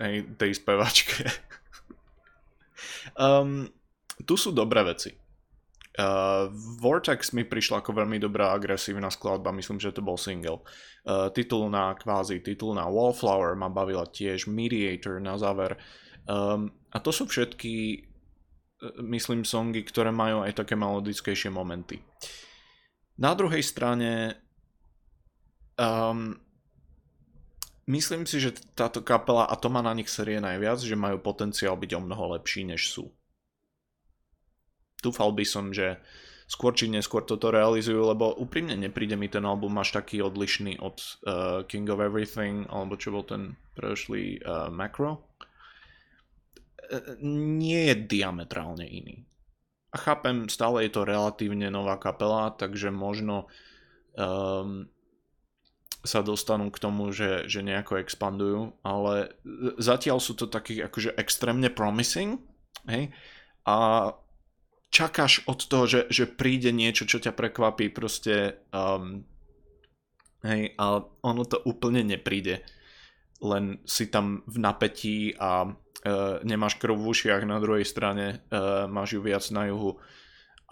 hej, 0.00 0.24
tej 0.40 0.56
spevačke. 0.56 1.28
um, 3.20 3.68
tu 4.24 4.34
sú 4.40 4.56
dobré 4.56 4.80
veci. 4.88 5.12
Uh, 5.96 6.52
Vortex 6.80 7.32
mi 7.32 7.48
prišla 7.48 7.80
ako 7.80 8.04
veľmi 8.04 8.20
dobrá 8.20 8.52
agresívna 8.52 9.08
skladba, 9.08 9.48
myslím, 9.56 9.80
že 9.80 9.96
to 9.96 10.04
bol 10.04 10.20
single. 10.20 10.60
Uh, 11.08 11.32
titulná 11.32 11.96
kvázi, 11.96 12.44
titulná 12.44 12.84
Wallflower 12.84 13.56
ma 13.56 13.72
bavila 13.72 14.04
tiež, 14.04 14.44
Mediator 14.48 15.20
na 15.24 15.40
záver. 15.40 15.80
Um, 16.28 16.68
a 16.92 17.00
to 17.00 17.12
sú 17.12 17.24
všetky 17.24 18.04
myslím, 19.00 19.44
songy, 19.44 19.82
ktoré 19.84 20.12
majú 20.12 20.44
aj 20.44 20.64
také 20.64 20.76
melodickejšie 20.76 21.48
momenty. 21.48 22.00
Na 23.16 23.32
druhej 23.32 23.64
strane 23.64 24.36
um, 25.80 26.36
myslím 27.88 28.28
si, 28.28 28.40
že 28.40 28.56
táto 28.76 29.00
kapela, 29.00 29.48
a 29.48 29.56
to 29.56 29.72
má 29.72 29.80
na 29.80 29.96
nich 29.96 30.12
série 30.12 30.36
najviac, 30.36 30.80
že 30.84 30.96
majú 30.96 31.16
potenciál 31.20 31.80
byť 31.80 31.90
o 31.96 32.04
mnoho 32.04 32.36
lepší, 32.36 32.68
než 32.68 32.92
sú. 32.92 33.08
Dúfal 35.00 35.32
by 35.32 35.44
som, 35.48 35.72
že 35.72 35.96
skôr 36.46 36.76
či 36.76 36.92
neskôr 36.92 37.24
toto 37.24 37.48
realizujú, 37.50 38.06
lebo 38.06 38.36
úprimne 38.36 38.76
nepríde 38.78 39.16
mi 39.18 39.32
ten 39.32 39.42
album 39.42 39.74
až 39.80 39.96
taký 39.96 40.20
odlišný 40.20 40.78
od 40.78 40.96
uh, 41.00 41.64
King 41.66 41.88
of 41.88 42.04
Everything, 42.04 42.68
alebo 42.68 43.00
čo 43.00 43.16
bol 43.16 43.24
ten 43.24 43.56
predošlý 43.74 44.44
uh, 44.44 44.68
Macro 44.68 45.26
nie 47.22 47.90
je 47.90 47.94
diametrálne 47.94 48.86
iný. 48.86 49.25
A 49.96 50.04
chápem, 50.04 50.44
stále 50.52 50.84
je 50.84 50.92
to 50.92 51.08
relatívne 51.08 51.72
nová 51.72 51.96
kapela, 51.96 52.52
takže 52.52 52.92
možno 52.92 53.48
um, 54.12 54.84
sa 56.04 56.20
dostanú 56.20 56.68
k 56.68 56.76
tomu, 56.84 57.16
že, 57.16 57.48
že 57.48 57.64
nejako 57.64 58.04
expandujú, 58.04 58.76
ale 58.84 59.32
zatiaľ 59.80 60.20
sú 60.20 60.36
to 60.36 60.52
takí 60.52 60.84
akože 60.84 61.16
extrémne 61.16 61.72
promising, 61.72 62.44
hej, 62.84 63.08
a 63.64 63.76
čakáš 64.92 65.40
od 65.48 65.64
toho, 65.64 65.88
že, 65.88 66.00
že 66.12 66.28
príde 66.28 66.76
niečo, 66.76 67.08
čo 67.08 67.16
ťa 67.16 67.32
prekvapí, 67.32 67.88
proste, 67.88 68.60
um, 68.76 69.24
hej, 70.44 70.76
a 70.76 71.08
ono 71.24 71.42
to 71.48 71.56
úplne 71.64 72.04
nepríde, 72.04 72.60
len 73.42 73.80
si 73.84 74.08
tam 74.08 74.40
v 74.48 74.56
napätí 74.60 75.36
a 75.36 75.68
uh, 75.68 75.74
nemáš 76.44 76.80
krv 76.80 76.96
v 76.96 77.08
ušiach, 77.12 77.44
na 77.44 77.60
druhej 77.60 77.84
strane 77.84 78.40
uh, 78.48 78.88
máš 78.88 79.16
ju 79.16 79.20
viac 79.20 79.44
na 79.52 79.68
juhu. 79.68 80.00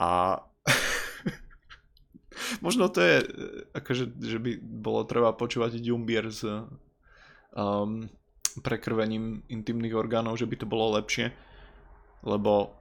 A 0.01 0.41
možno 2.65 2.89
to 2.89 3.05
je, 3.05 3.17
akože, 3.77 4.05
že 4.17 4.39
by 4.41 4.51
bolo 4.61 5.05
treba 5.05 5.37
počúvať 5.37 5.77
Jumbier 5.77 6.33
s 6.33 6.45
um, 6.45 8.09
prekrvením 8.63 9.45
intimných 9.51 9.95
orgánov, 9.95 10.41
že 10.41 10.49
by 10.49 10.57
to 10.63 10.67
bolo 10.67 10.97
lepšie, 10.97 11.35
lebo 12.25 12.73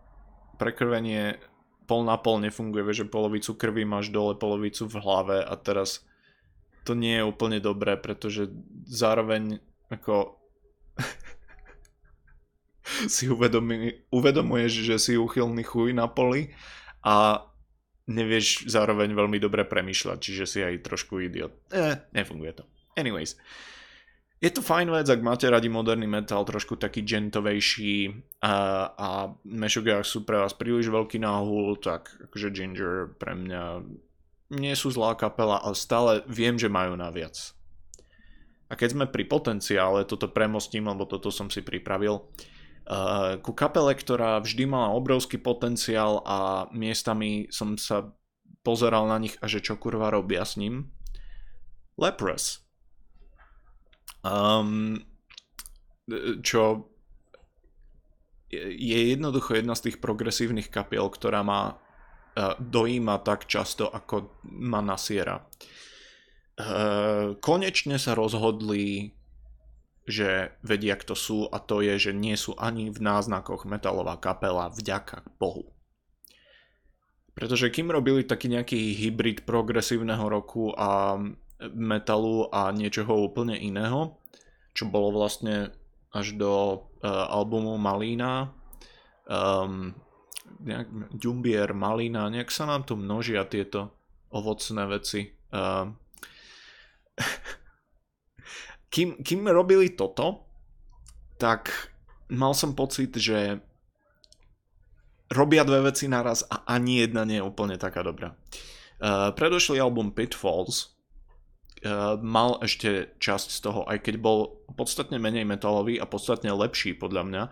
prekrvenie 0.61 1.41
pol 1.89 2.07
na 2.07 2.15
pol 2.15 2.39
nefunguje, 2.39 3.03
že 3.03 3.09
polovicu 3.09 3.57
krvi 3.57 3.83
máš 3.83 4.13
dole, 4.13 4.39
polovicu 4.39 4.87
v 4.87 4.95
hlave 5.01 5.37
a 5.43 5.53
teraz 5.59 6.05
to 6.83 6.95
nie 6.95 7.19
je 7.19 7.27
úplne 7.27 7.63
dobré, 7.63 7.95
pretože 7.95 8.51
zároveň 8.87 9.63
ako 9.95 10.37
si 13.13 13.29
uvedomí, 13.29 14.09
uvedomuješ, 14.09 14.73
že 14.83 14.95
si 14.99 15.13
uchylný 15.15 15.63
chuj 15.63 15.93
na 15.95 16.09
poli 16.09 16.53
a 17.03 17.45
nevieš 18.07 18.67
zároveň 18.67 19.15
veľmi 19.15 19.39
dobre 19.39 19.63
premýšľať, 19.63 20.17
čiže 20.19 20.45
si 20.45 20.59
aj 20.59 20.83
trošku 20.83 21.23
idiot. 21.23 21.55
Eh, 21.71 21.95
nefunguje 22.11 22.51
to. 22.59 22.63
Anyways. 22.99 23.39
Je 24.43 24.51
to 24.51 24.59
fajn 24.59 24.91
vec, 24.91 25.07
ak 25.07 25.23
máte 25.23 25.47
radi 25.47 25.71
moderný 25.71 26.03
metal, 26.03 26.43
trošku 26.43 26.75
taký 26.75 26.99
gentovejší 27.07 28.11
a, 28.43 28.55
a 28.91 29.07
Meshuggah 29.47 30.03
sú 30.03 30.27
pre 30.27 30.35
vás 30.35 30.51
príliš 30.51 30.91
veľký 30.91 31.15
náhul, 31.23 31.79
tak 31.79 32.11
akože 32.27 32.51
Ginger 32.51 33.15
pre 33.15 33.39
mňa 33.39 33.87
nie 34.51 34.75
sú 34.75 34.91
zlá 34.91 35.15
kapela, 35.15 35.63
ale 35.63 35.79
stále 35.79 36.11
viem, 36.27 36.59
že 36.59 36.67
majú 36.67 36.99
naviac. 36.99 37.55
A 38.73 38.77
keď 38.77 38.97
sme 38.97 39.05
pri 39.05 39.29
potenciále, 39.29 40.01
toto 40.09 40.25
premostím, 40.33 40.89
lebo 40.89 41.05
toto 41.05 41.29
som 41.29 41.53
si 41.53 41.61
pripravil, 41.61 42.25
uh, 42.89 43.37
ku 43.37 43.53
kapele, 43.53 43.93
ktorá 43.93 44.41
vždy 44.41 44.65
mala 44.65 44.97
obrovský 44.97 45.37
potenciál 45.37 46.25
a 46.25 46.65
miestami 46.73 47.45
som 47.53 47.77
sa 47.77 48.09
pozeral 48.65 49.05
na 49.05 49.21
nich 49.21 49.37
a 49.37 49.45
že 49.45 49.61
čo 49.61 49.77
kurva 49.77 50.09
robia 50.09 50.41
s 50.41 50.57
ním. 50.57 50.89
Leprous. 52.01 52.65
Um, 54.25 55.05
čo 56.41 56.89
je 58.49 58.99
jednoducho 59.13 59.53
jedna 59.53 59.77
z 59.77 59.89
tých 59.89 59.97
progresívnych 60.01 60.73
kapiel, 60.73 61.05
ktorá 61.13 61.45
ma 61.45 61.77
dojíma 62.57 63.21
tak 63.21 63.45
často, 63.45 63.89
ako 63.89 64.41
ma 64.49 64.81
nasiera. 64.81 65.37
Konečne 67.41 67.97
sa 67.97 68.13
rozhodli, 68.13 69.17
že 70.05 70.53
vedia, 70.61 70.99
kto 70.99 71.15
sú 71.15 71.39
a 71.49 71.57
to 71.57 71.81
je, 71.81 72.09
že 72.09 72.11
nie 72.13 72.35
sú 72.35 72.53
ani 72.59 72.91
v 72.91 72.99
náznakoch 72.99 73.65
metalová 73.65 74.19
kapela 74.19 74.69
vďaka 74.69 75.23
Bohu. 75.39 75.71
Pretože 77.33 77.73
kým 77.73 77.89
robili 77.89 78.21
taký 78.21 78.51
nejaký 78.53 78.93
hybrid 78.93 79.41
progresívneho 79.49 80.21
roku 80.29 80.69
a 80.77 81.17
metalu 81.73 82.45
a 82.53 82.69
niečoho 82.69 83.25
úplne 83.25 83.57
iného, 83.57 84.21
čo 84.77 84.85
bolo 84.85 85.15
vlastne 85.15 85.73
až 86.13 86.37
do 86.37 86.53
uh, 86.53 87.33
albumu 87.33 87.81
Malína, 87.81 88.53
um, 89.25 89.97
nejak, 90.61 90.87
Ďumbier, 91.17 91.73
Malína, 91.73 92.29
nejak 92.29 92.53
sa 92.53 92.69
nám 92.69 92.85
tu 92.85 92.93
množia 92.93 93.49
tieto 93.49 93.97
ovocné 94.29 94.85
veci. 94.85 95.33
Uh, 95.49 95.89
kým, 98.93 99.21
kým 99.21 99.41
robili 99.49 99.93
toto, 99.93 100.45
tak 101.41 101.93
mal 102.29 102.53
som 102.53 102.77
pocit, 102.77 103.13
že 103.17 103.59
robia 105.33 105.65
dve 105.65 105.89
veci 105.89 106.05
naraz 106.05 106.45
a 106.45 106.61
ani 106.69 107.01
jedna 107.01 107.25
nie 107.25 107.41
je 107.41 107.47
úplne 107.47 107.75
taká 107.75 108.05
dobrá. 108.05 108.37
Uh, 109.01 109.33
predošlý 109.33 109.81
album 109.81 110.13
Pitfalls 110.13 110.93
uh, 111.83 112.15
mal 112.21 112.61
ešte 112.61 113.17
časť 113.17 113.49
z 113.49 113.59
toho, 113.59 113.81
aj 113.89 114.05
keď 114.05 114.21
bol 114.21 114.63
podstatne 114.77 115.17
menej 115.17 115.43
metalový 115.43 115.97
a 115.97 116.07
podstatne 116.07 116.53
lepší 116.53 116.95
podľa 116.95 117.23
mňa, 117.27 117.43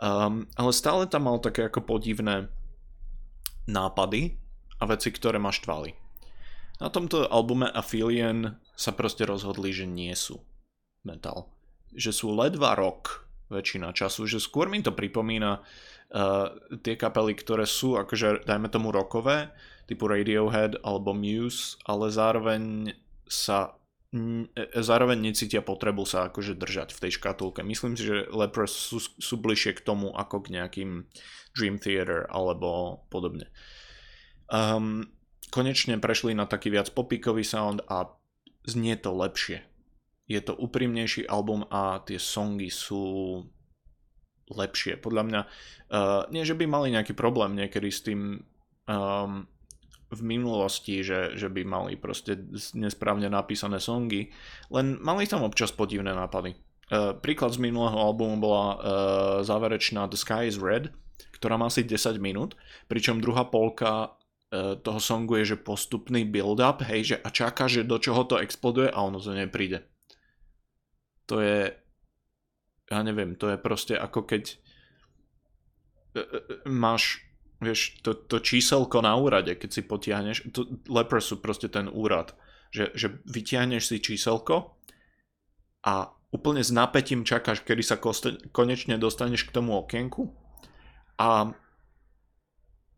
um, 0.00 0.46
ale 0.56 0.70
stále 0.72 1.04
tam 1.10 1.28
mal 1.28 1.42
také 1.42 1.68
ako 1.68 1.84
podivné 1.84 2.48
nápady 3.68 4.40
a 4.80 4.88
veci, 4.88 5.10
ktoré 5.12 5.36
ma 5.36 5.52
štvali. 5.52 5.92
Na 6.78 6.88
tomto 6.88 7.26
albume 7.26 7.66
Aphelion 7.74 8.54
sa 8.78 8.94
proste 8.94 9.26
rozhodli, 9.26 9.74
že 9.74 9.90
nie 9.90 10.14
sú 10.14 10.38
metal. 11.02 11.50
Že 11.90 12.10
sú 12.14 12.26
ledva 12.30 12.78
rock 12.78 13.26
väčšina 13.50 13.90
času, 13.90 14.30
že 14.30 14.38
skôr 14.38 14.70
mi 14.70 14.78
to 14.84 14.94
pripomína 14.94 15.58
uh, 15.58 16.46
tie 16.78 16.94
kapely, 16.94 17.34
ktoré 17.34 17.66
sú 17.66 17.98
akože 17.98 18.46
dajme 18.46 18.70
tomu 18.70 18.94
rokové, 18.94 19.50
typu 19.88 20.06
Radiohead 20.06 20.78
alebo 20.84 21.16
Muse, 21.16 21.80
ale 21.88 22.12
zároveň 22.12 22.92
sa 23.24 23.72
e, 24.12 24.44
zároveň 24.84 25.32
necítia 25.32 25.64
potrebu 25.64 26.04
sa 26.04 26.28
akože 26.28 26.60
držať 26.60 26.92
v 26.92 27.00
tej 27.08 27.12
škatulke. 27.16 27.64
Myslím 27.64 27.96
si, 27.96 28.04
že 28.04 28.28
Lepros 28.28 28.76
sú, 28.76 29.00
sú 29.00 29.40
bližšie 29.40 29.80
k 29.80 29.84
tomu 29.84 30.12
ako 30.12 30.44
k 30.44 30.60
nejakým 30.60 31.08
Dream 31.56 31.80
Theater 31.80 32.28
alebo 32.28 33.00
podobne. 33.08 33.48
Um, 34.52 35.08
konečne 35.48 35.96
prešli 35.96 36.36
na 36.36 36.44
taký 36.44 36.68
viac 36.68 36.92
popíkový 36.92 37.44
sound 37.44 37.80
a 37.88 38.17
znie 38.68 38.94
to 39.00 39.10
lepšie. 39.16 39.64
Je 40.28 40.40
to 40.44 40.52
úprimnejší 40.52 41.24
album 41.24 41.64
a 41.72 42.04
tie 42.04 42.20
songy 42.20 42.68
sú 42.68 43.40
lepšie. 44.52 45.00
Podľa 45.00 45.22
mňa, 45.24 45.40
uh, 45.44 46.22
nie 46.28 46.44
že 46.44 46.56
by 46.56 46.68
mali 46.68 46.92
nejaký 46.92 47.16
problém 47.16 47.56
niekedy 47.56 47.88
s 47.88 48.04
tým 48.04 48.44
um, 48.88 49.48
v 50.08 50.20
minulosti, 50.24 51.04
že, 51.04 51.36
že 51.36 51.52
by 51.52 51.64
mali 51.68 51.92
proste 52.00 52.36
nesprávne 52.72 53.28
napísané 53.28 53.76
songy, 53.76 54.32
len 54.72 54.96
mali 55.00 55.28
tam 55.28 55.44
občas 55.44 55.72
podivné 55.72 56.16
nápady. 56.16 56.56
Uh, 56.88 57.12
príklad 57.12 57.52
z 57.52 57.60
minulého 57.60 57.96
albumu 57.96 58.40
bola 58.40 58.64
uh, 58.64 58.76
záverečná 59.44 60.08
The 60.08 60.16
Sky 60.16 60.48
is 60.48 60.56
Red, 60.56 60.88
ktorá 61.36 61.60
má 61.60 61.68
asi 61.68 61.84
10 61.84 62.16
minút, 62.16 62.56
pričom 62.88 63.20
druhá 63.20 63.44
polka 63.44 64.16
toho 64.56 64.96
songu 64.96 65.36
je, 65.44 65.52
že 65.52 65.60
postupný 65.60 66.24
build-up, 66.24 66.80
hej, 66.88 67.00
že 67.04 67.16
a 67.20 67.28
čaká, 67.28 67.68
že 67.68 67.84
do 67.84 68.00
čoho 68.00 68.24
to 68.24 68.40
exploduje 68.40 68.88
a 68.88 68.96
ono 69.04 69.20
to 69.20 69.36
nepríde. 69.36 69.84
To 71.28 71.44
je 71.44 71.76
ja 72.88 73.00
neviem, 73.04 73.36
to 73.36 73.52
je 73.52 73.58
proste 73.60 73.94
ako 73.94 74.24
keď 74.24 74.42
e, 74.48 74.56
e, 76.16 76.24
e, 76.24 76.54
máš, 76.68 77.20
vieš, 77.60 78.00
to, 78.00 78.16
to 78.16 78.40
číselko 78.40 79.04
na 79.04 79.12
úrade, 79.16 79.52
keď 79.52 79.70
si 79.70 79.82
potiahneš, 79.84 80.36
to, 80.56 80.80
lepre 80.88 81.20
sú 81.20 81.38
proste 81.38 81.68
ten 81.68 81.86
úrad, 81.86 82.32
že, 82.72 82.92
že 82.96 83.20
vytiahneš 83.28 83.92
si 83.92 83.96
číselko 84.00 84.80
a 85.84 86.12
úplne 86.32 86.64
s 86.64 86.72
napätím 86.72 87.24
čakáš, 87.24 87.64
kedy 87.64 87.84
sa 87.84 87.96
koste, 88.00 88.40
konečne 88.52 88.96
dostaneš 88.96 89.48
k 89.48 89.54
tomu 89.54 89.76
okienku 89.76 90.32
a 91.20 91.52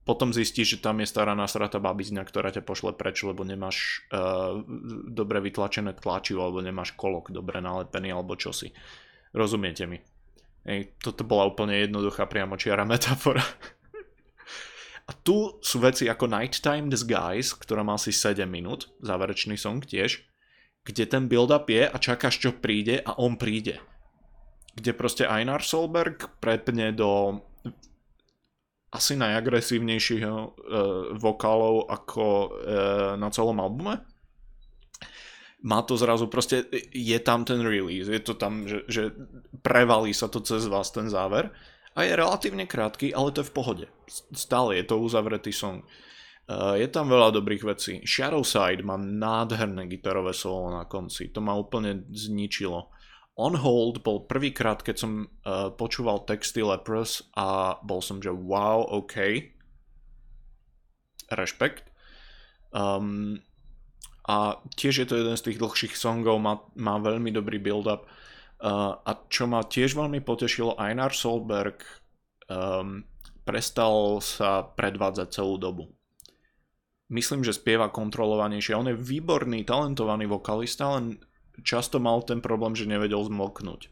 potom 0.04 0.32
zistíš, 0.32 0.76
že 0.76 0.82
tam 0.82 1.04
je 1.04 1.06
stará 1.06 1.36
nasratá 1.36 1.76
babizňa, 1.76 2.24
ktorá 2.24 2.48
ťa 2.50 2.64
pošle 2.64 2.96
preč, 2.96 3.20
lebo 3.20 3.44
nemáš 3.44 4.08
uh, 4.10 4.64
dobre 5.06 5.44
vytlačené 5.44 5.92
tlačivo, 5.92 6.40
alebo 6.40 6.64
nemáš 6.64 6.96
kolok 6.96 7.28
dobre 7.30 7.60
nalepený, 7.60 8.10
alebo 8.10 8.34
čosi. 8.34 8.72
Rozumiete 9.36 9.84
mi? 9.84 10.00
Ej, 10.64 10.96
toto 11.00 11.24
bola 11.24 11.48
úplne 11.48 11.76
jednoduchá 11.84 12.24
priamočiara 12.24 12.88
metafora. 12.90 13.44
A 15.10 15.12
tu 15.12 15.58
sú 15.58 15.82
veci 15.82 16.06
ako 16.06 16.30
Nighttime 16.30 16.86
Disguise, 16.86 17.58
ktorá 17.58 17.82
má 17.82 17.98
asi 17.98 18.14
7 18.14 18.46
minút, 18.46 18.94
záverečný 19.02 19.58
song 19.58 19.82
tiež, 19.82 20.22
kde 20.86 21.04
ten 21.04 21.26
build-up 21.26 21.66
je 21.66 21.84
a 21.84 21.96
čakáš, 21.98 22.38
čo 22.40 22.56
príde 22.56 23.02
a 23.02 23.18
on 23.18 23.34
príde. 23.34 23.82
Kde 24.78 24.94
proste 24.94 25.26
Einar 25.26 25.66
Solberg 25.66 26.30
prepne 26.38 26.94
do 26.94 27.42
asi 28.90 29.14
najagresívnejších 29.14 30.22
uh, 30.26 30.50
vokálov 31.14 31.86
ako 31.86 32.24
uh, 32.26 32.50
na 33.14 33.30
celom 33.30 33.58
albume 33.62 34.02
má 35.60 35.84
to 35.84 35.96
zrazu 35.96 36.26
proste, 36.26 36.64
je 36.92 37.18
tam 37.20 37.44
ten 37.44 37.60
release, 37.60 38.08
je 38.08 38.22
to 38.24 38.32
tam, 38.32 38.64
že, 38.64 38.84
že 38.88 39.12
prevalí 39.60 40.16
sa 40.16 40.28
to 40.32 40.40
cez 40.40 40.64
vás 40.64 40.88
ten 40.88 41.12
záver 41.12 41.52
a 41.92 42.06
je 42.06 42.16
relatívne 42.16 42.64
krátky, 42.64 43.12
ale 43.12 43.34
to 43.34 43.44
je 43.44 43.50
v 43.50 43.56
pohode. 43.56 43.86
Stále 44.32 44.80
je 44.80 44.84
to 44.88 45.02
uzavretý 45.02 45.52
song. 45.52 45.84
Uh, 46.48 46.80
je 46.80 46.88
tam 46.88 47.12
veľa 47.12 47.36
dobrých 47.36 47.62
vecí. 47.62 48.00
Shadow 48.02 48.42
Side 48.42 48.82
má 48.82 48.96
nádherné 48.96 49.86
gitarové 49.86 50.32
solo 50.32 50.72
na 50.72 50.88
konci, 50.88 51.28
to 51.28 51.44
ma 51.44 51.54
úplne 51.54 52.08
zničilo. 52.08 52.88
On 53.38 53.54
Hold 53.54 54.02
bol 54.02 54.26
prvýkrát, 54.26 54.82
keď 54.82 54.96
som 54.98 55.12
uh, 55.46 55.70
počúval 55.72 56.26
texty 56.26 56.60
Lepros 56.60 57.30
a 57.38 57.78
bol 57.80 58.02
som, 58.02 58.18
že 58.18 58.32
wow, 58.34 58.84
OK. 58.90 59.16
Rešpekt. 61.30 61.88
Um, 62.74 63.38
a 64.26 64.60
tiež 64.76 65.02
je 65.02 65.06
to 65.08 65.18
jeden 65.18 65.36
z 65.38 65.46
tých 65.50 65.58
dlhších 65.58 65.94
songov, 65.96 66.38
má, 66.42 66.62
má 66.76 67.00
veľmi 67.00 67.30
dobrý 67.32 67.58
build-up. 67.58 68.04
Uh, 68.60 68.98
a 69.00 69.16
čo 69.32 69.48
ma 69.48 69.64
tiež 69.64 69.96
veľmi 69.96 70.20
potešilo, 70.20 70.76
Einar 70.76 71.16
Solberg 71.16 71.80
um, 72.50 73.08
prestal 73.46 74.20
sa 74.20 74.62
predvádzať 74.62 75.28
celú 75.32 75.56
dobu. 75.56 75.88
Myslím, 77.10 77.42
že 77.42 77.56
spieva 77.56 77.90
kontrolovanejšie. 77.90 78.76
On 78.76 78.86
je 78.86 78.94
výborný, 78.94 79.66
talentovaný 79.66 80.30
vokalista, 80.30 80.94
len 80.94 81.18
často 81.62 82.02
mal 82.02 82.22
ten 82.24 82.40
problém, 82.40 82.76
že 82.76 82.88
nevedel 82.88 83.22
zmlknúť. 83.24 83.88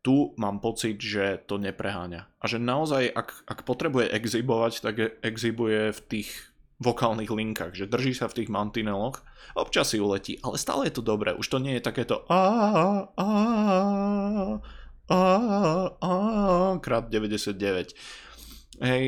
Tu 0.00 0.32
mám 0.40 0.64
pocit, 0.64 0.96
že 0.96 1.44
to 1.44 1.60
nepreháňa. 1.60 2.24
A 2.40 2.44
že 2.48 2.56
naozaj, 2.56 3.12
ak, 3.12 3.44
ak 3.44 3.58
potrebuje 3.68 4.08
exibovať, 4.08 4.72
tak 4.80 4.94
exibuje 5.20 5.92
v 5.92 6.00
tých 6.08 6.28
vokálnych 6.80 7.28
linkách, 7.28 7.76
že 7.76 7.84
drží 7.84 8.16
sa 8.16 8.24
v 8.32 8.40
tých 8.40 8.48
mantineloch, 8.48 9.20
občas 9.52 9.92
si 9.92 10.00
uletí, 10.00 10.40
ale 10.40 10.56
stále 10.56 10.88
je 10.88 10.96
to 10.96 11.04
dobré, 11.04 11.36
už 11.36 11.44
to 11.44 11.60
nie 11.60 11.76
je 11.76 11.84
takéto 11.84 12.24
krát 16.80 17.04
99. 17.12 17.92
Hej, 18.80 19.04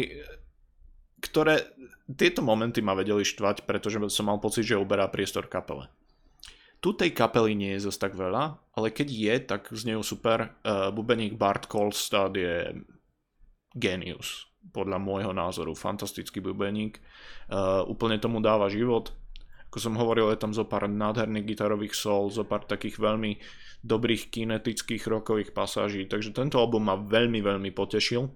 ktoré 1.24 1.64
tieto 2.12 2.44
momenty 2.44 2.84
ma 2.84 2.92
vedeli 2.92 3.24
štvať, 3.24 3.64
pretože 3.64 3.96
som 4.12 4.28
mal 4.28 4.36
pocit, 4.36 4.68
že 4.68 4.76
uberá 4.76 5.08
priestor 5.08 5.48
kapele. 5.48 5.88
Tu 6.82 6.90
tej 6.98 7.14
kapely 7.14 7.54
nie 7.54 7.78
je 7.78 7.86
zase 7.86 8.02
tak 8.02 8.18
veľa, 8.18 8.58
ale 8.74 8.90
keď 8.90 9.08
je, 9.08 9.34
tak 9.46 9.70
z 9.70 9.82
neho 9.86 10.02
super. 10.02 10.58
Uh, 10.66 10.90
bubeník 10.90 11.38
Bart 11.38 11.70
Kolstad 11.70 12.34
je 12.34 12.74
genius 13.78 14.50
podľa 14.74 14.98
môjho 14.98 15.30
názoru. 15.30 15.78
Fantastický 15.78 16.42
bubeník, 16.42 16.98
uh, 17.54 17.86
úplne 17.86 18.18
tomu 18.18 18.42
dáva 18.42 18.66
život. 18.66 19.14
Ako 19.70 19.78
som 19.78 19.94
hovoril, 19.94 20.28
je 20.34 20.42
tam 20.42 20.50
zo 20.50 20.66
pár 20.66 20.90
nádherných 20.90 21.54
gitarových 21.54 21.94
sol, 21.94 22.28
zo 22.34 22.42
pár 22.42 22.66
takých 22.66 22.98
veľmi 22.98 23.38
dobrých 23.86 24.28
kinetických 24.28 25.06
rokových 25.06 25.54
pasáží, 25.54 26.04
takže 26.10 26.34
tento 26.34 26.58
album 26.58 26.90
ma 26.90 26.98
veľmi, 26.98 27.40
veľmi 27.40 27.70
potešil. 27.72 28.26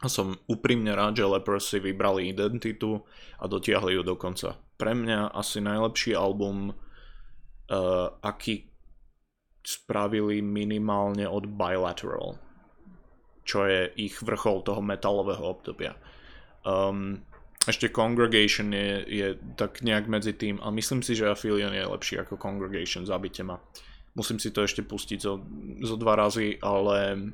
A 0.00 0.08
som 0.08 0.32
úprimne 0.48 0.96
rád, 0.96 1.20
že 1.20 1.28
Lepers 1.28 1.68
si 1.68 1.76
vybrali 1.76 2.32
identitu 2.32 3.04
a 3.36 3.44
dotiahli 3.44 4.00
ju 4.00 4.02
do 4.02 4.16
konca. 4.16 4.56
Pre 4.80 4.96
mňa 4.96 5.36
asi 5.36 5.60
najlepší 5.60 6.16
album, 6.16 6.72
uh, 7.70 8.10
aký 8.20 8.66
spravili 9.62 10.42
minimálne 10.42 11.28
od 11.28 11.46
Bilateral, 11.46 12.36
čo 13.46 13.64
je 13.68 13.92
ich 13.96 14.18
vrchol 14.20 14.64
toho 14.66 14.82
metalového 14.82 15.44
obdobia. 15.44 15.94
Um, 16.66 17.22
ešte 17.68 17.92
Congregation 17.92 18.72
je, 18.72 19.04
je 19.04 19.28
tak 19.54 19.84
nejak 19.84 20.08
medzi 20.08 20.32
tým 20.32 20.58
a 20.64 20.72
myslím 20.72 21.04
si, 21.04 21.12
že 21.12 21.28
Aphelion 21.28 21.76
je 21.76 21.84
lepší 21.84 22.16
ako 22.18 22.40
Congregation, 22.40 23.04
zabite 23.04 23.44
ma. 23.44 23.60
Musím 24.16 24.40
si 24.40 24.50
to 24.50 24.64
ešte 24.64 24.82
pustiť 24.82 25.18
zo, 25.20 25.44
zo 25.84 25.96
dva 26.00 26.16
razy, 26.18 26.56
ale 26.64 27.30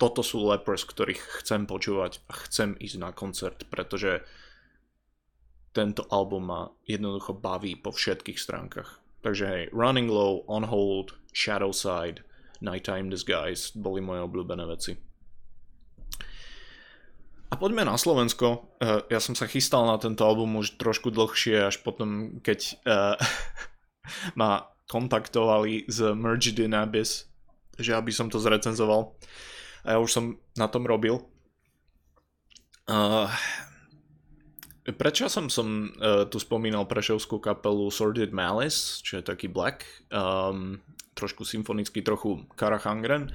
toto 0.00 0.24
sú 0.24 0.40
lepers, 0.46 0.88
ktorých 0.88 1.42
chcem 1.44 1.68
počúvať 1.68 2.24
a 2.30 2.32
chcem 2.48 2.74
ísť 2.80 2.96
na 2.96 3.10
koncert, 3.12 3.68
pretože 3.68 4.24
tento 5.78 6.02
album 6.10 6.50
ma 6.50 6.66
jednoducho 6.90 7.38
baví 7.38 7.78
po 7.78 7.94
všetkých 7.94 8.34
stránkach. 8.34 8.98
Takže 9.22 9.44
hej, 9.46 9.62
Running 9.70 10.10
Low, 10.10 10.42
On 10.50 10.66
Hold, 10.66 11.14
Shadow 11.30 11.70
Side, 11.70 12.26
Nighttime 12.58 13.06
Disguise 13.06 13.70
boli 13.78 14.02
moje 14.02 14.26
obľúbené 14.26 14.66
veci. 14.66 14.98
A 17.48 17.54
poďme 17.56 17.86
na 17.86 17.94
Slovensko. 17.94 18.74
Uh, 18.82 19.06
ja 19.08 19.22
som 19.22 19.38
sa 19.38 19.46
chystal 19.46 19.86
na 19.86 19.96
tento 20.02 20.26
album 20.26 20.58
už 20.58 20.76
trošku 20.76 21.14
dlhšie, 21.14 21.70
až 21.70 21.80
potom, 21.80 22.42
keď 22.42 22.74
uh, 22.82 23.14
ma 24.40 24.66
kontaktovali 24.90 25.86
z 25.86 26.12
Merged 26.18 26.58
in 26.58 26.74
Abyss, 26.74 27.30
že 27.78 27.94
aby 27.94 28.10
som 28.10 28.26
to 28.26 28.42
zrecenzoval. 28.42 29.14
A 29.86 29.94
ja 29.94 29.98
už 30.02 30.10
som 30.10 30.24
na 30.58 30.66
tom 30.66 30.84
robil. 30.84 31.22
Uh, 32.90 33.30
prečo 34.94 35.28
som, 35.28 35.52
som 35.52 35.92
uh, 35.98 36.24
tu 36.30 36.40
spomínal 36.40 36.88
prešovskú 36.88 37.42
kapelu 37.42 37.90
Sordid 37.92 38.32
Malice, 38.32 39.02
čo 39.04 39.20
je 39.20 39.24
taký 39.26 39.50
black, 39.50 39.84
um, 40.08 40.80
trošku 41.12 41.44
symfonický, 41.44 42.00
trochu 42.00 42.46
Karachangren. 42.54 43.28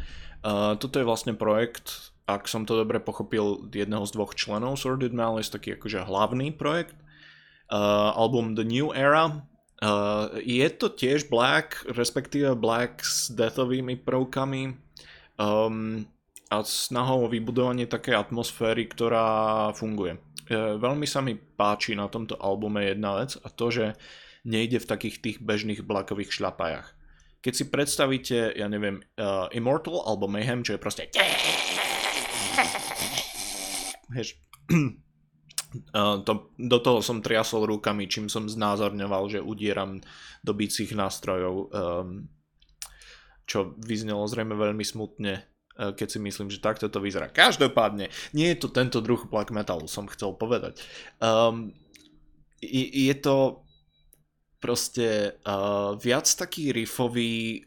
Uh, 0.44 0.76
toto 0.80 0.98
je 1.00 1.08
vlastne 1.08 1.38
projekt 1.38 2.14
ak 2.24 2.48
som 2.48 2.64
to 2.64 2.80
dobre 2.80 3.04
pochopil, 3.04 3.68
jedného 3.68 4.08
z 4.08 4.16
dvoch 4.16 4.32
členov 4.36 4.80
Sordid 4.80 5.12
Malice, 5.12 5.52
taký 5.52 5.76
akože 5.76 6.08
hlavný 6.08 6.56
projekt. 6.56 6.96
Uh, 7.68 8.16
album 8.16 8.56
The 8.56 8.64
New 8.64 8.96
Era. 8.96 9.44
Uh, 9.84 10.40
je 10.40 10.64
to 10.72 10.88
tiež 10.88 11.28
black, 11.28 11.84
respektíve 11.92 12.56
black 12.56 13.04
s 13.04 13.28
deathovými 13.28 14.00
prvkami 14.00 14.80
um, 15.36 16.08
a 16.48 16.56
snahou 16.64 17.28
o 17.28 17.32
vybudovanie 17.32 17.90
takej 17.90 18.16
atmosféry, 18.16 18.88
ktorá 18.88 19.72
funguje. 19.76 20.16
Uh, 20.52 20.76
veľmi 20.76 21.08
sa 21.08 21.24
mi 21.24 21.36
páči 21.36 21.96
na 21.96 22.12
tomto 22.12 22.36
albume 22.36 22.84
jedna 22.84 23.24
vec 23.24 23.40
a 23.40 23.48
to, 23.48 23.72
že 23.72 23.86
nejde 24.44 24.84
v 24.84 24.90
takých 24.90 25.16
tých 25.24 25.38
bežných 25.40 25.88
blackových 25.88 26.36
šľapajach. 26.36 26.88
Keď 27.44 27.54
si 27.56 27.66
predstavíte, 27.68 28.56
ja 28.56 28.68
neviem, 28.72 29.04
uh, 29.20 29.48
Immortal 29.52 30.04
alebo 30.04 30.32
Mayhem, 30.32 30.64
čo 30.64 30.76
je 30.76 30.84
proste 30.84 31.08
Hež, 34.14 34.36
to, 36.28 36.34
do 36.60 36.78
toho 36.80 37.00
som 37.00 37.24
triasol 37.24 37.68
rukami, 37.68 38.08
čím 38.08 38.28
som 38.28 38.48
znázorňoval, 38.48 39.24
že 39.32 39.40
udieram 39.44 40.00
do 40.44 40.52
bicích 40.54 40.92
nástrojov, 40.96 41.56
um, 41.72 42.28
čo 43.44 43.76
vyznelo 43.80 44.24
zrejme 44.28 44.56
veľmi 44.56 44.86
smutne, 44.86 45.34
uh, 45.42 45.53
keď 45.78 46.08
si 46.08 46.20
myslím, 46.22 46.54
že 46.54 46.62
takto 46.62 46.90
to 46.90 47.02
vyzerá. 47.02 47.30
Každopádne, 47.30 48.14
nie 48.38 48.48
je 48.54 48.58
to 48.62 48.70
tento 48.70 49.02
druh 49.02 49.26
black 49.26 49.50
metalu, 49.50 49.90
som 49.90 50.06
chcel 50.10 50.38
povedať. 50.38 50.78
Um, 51.18 51.74
je, 52.62 53.14
to 53.18 53.66
proste 54.62 55.36
uh, 55.44 55.98
viac 56.00 56.30
taký 56.30 56.72
riffový, 56.72 57.66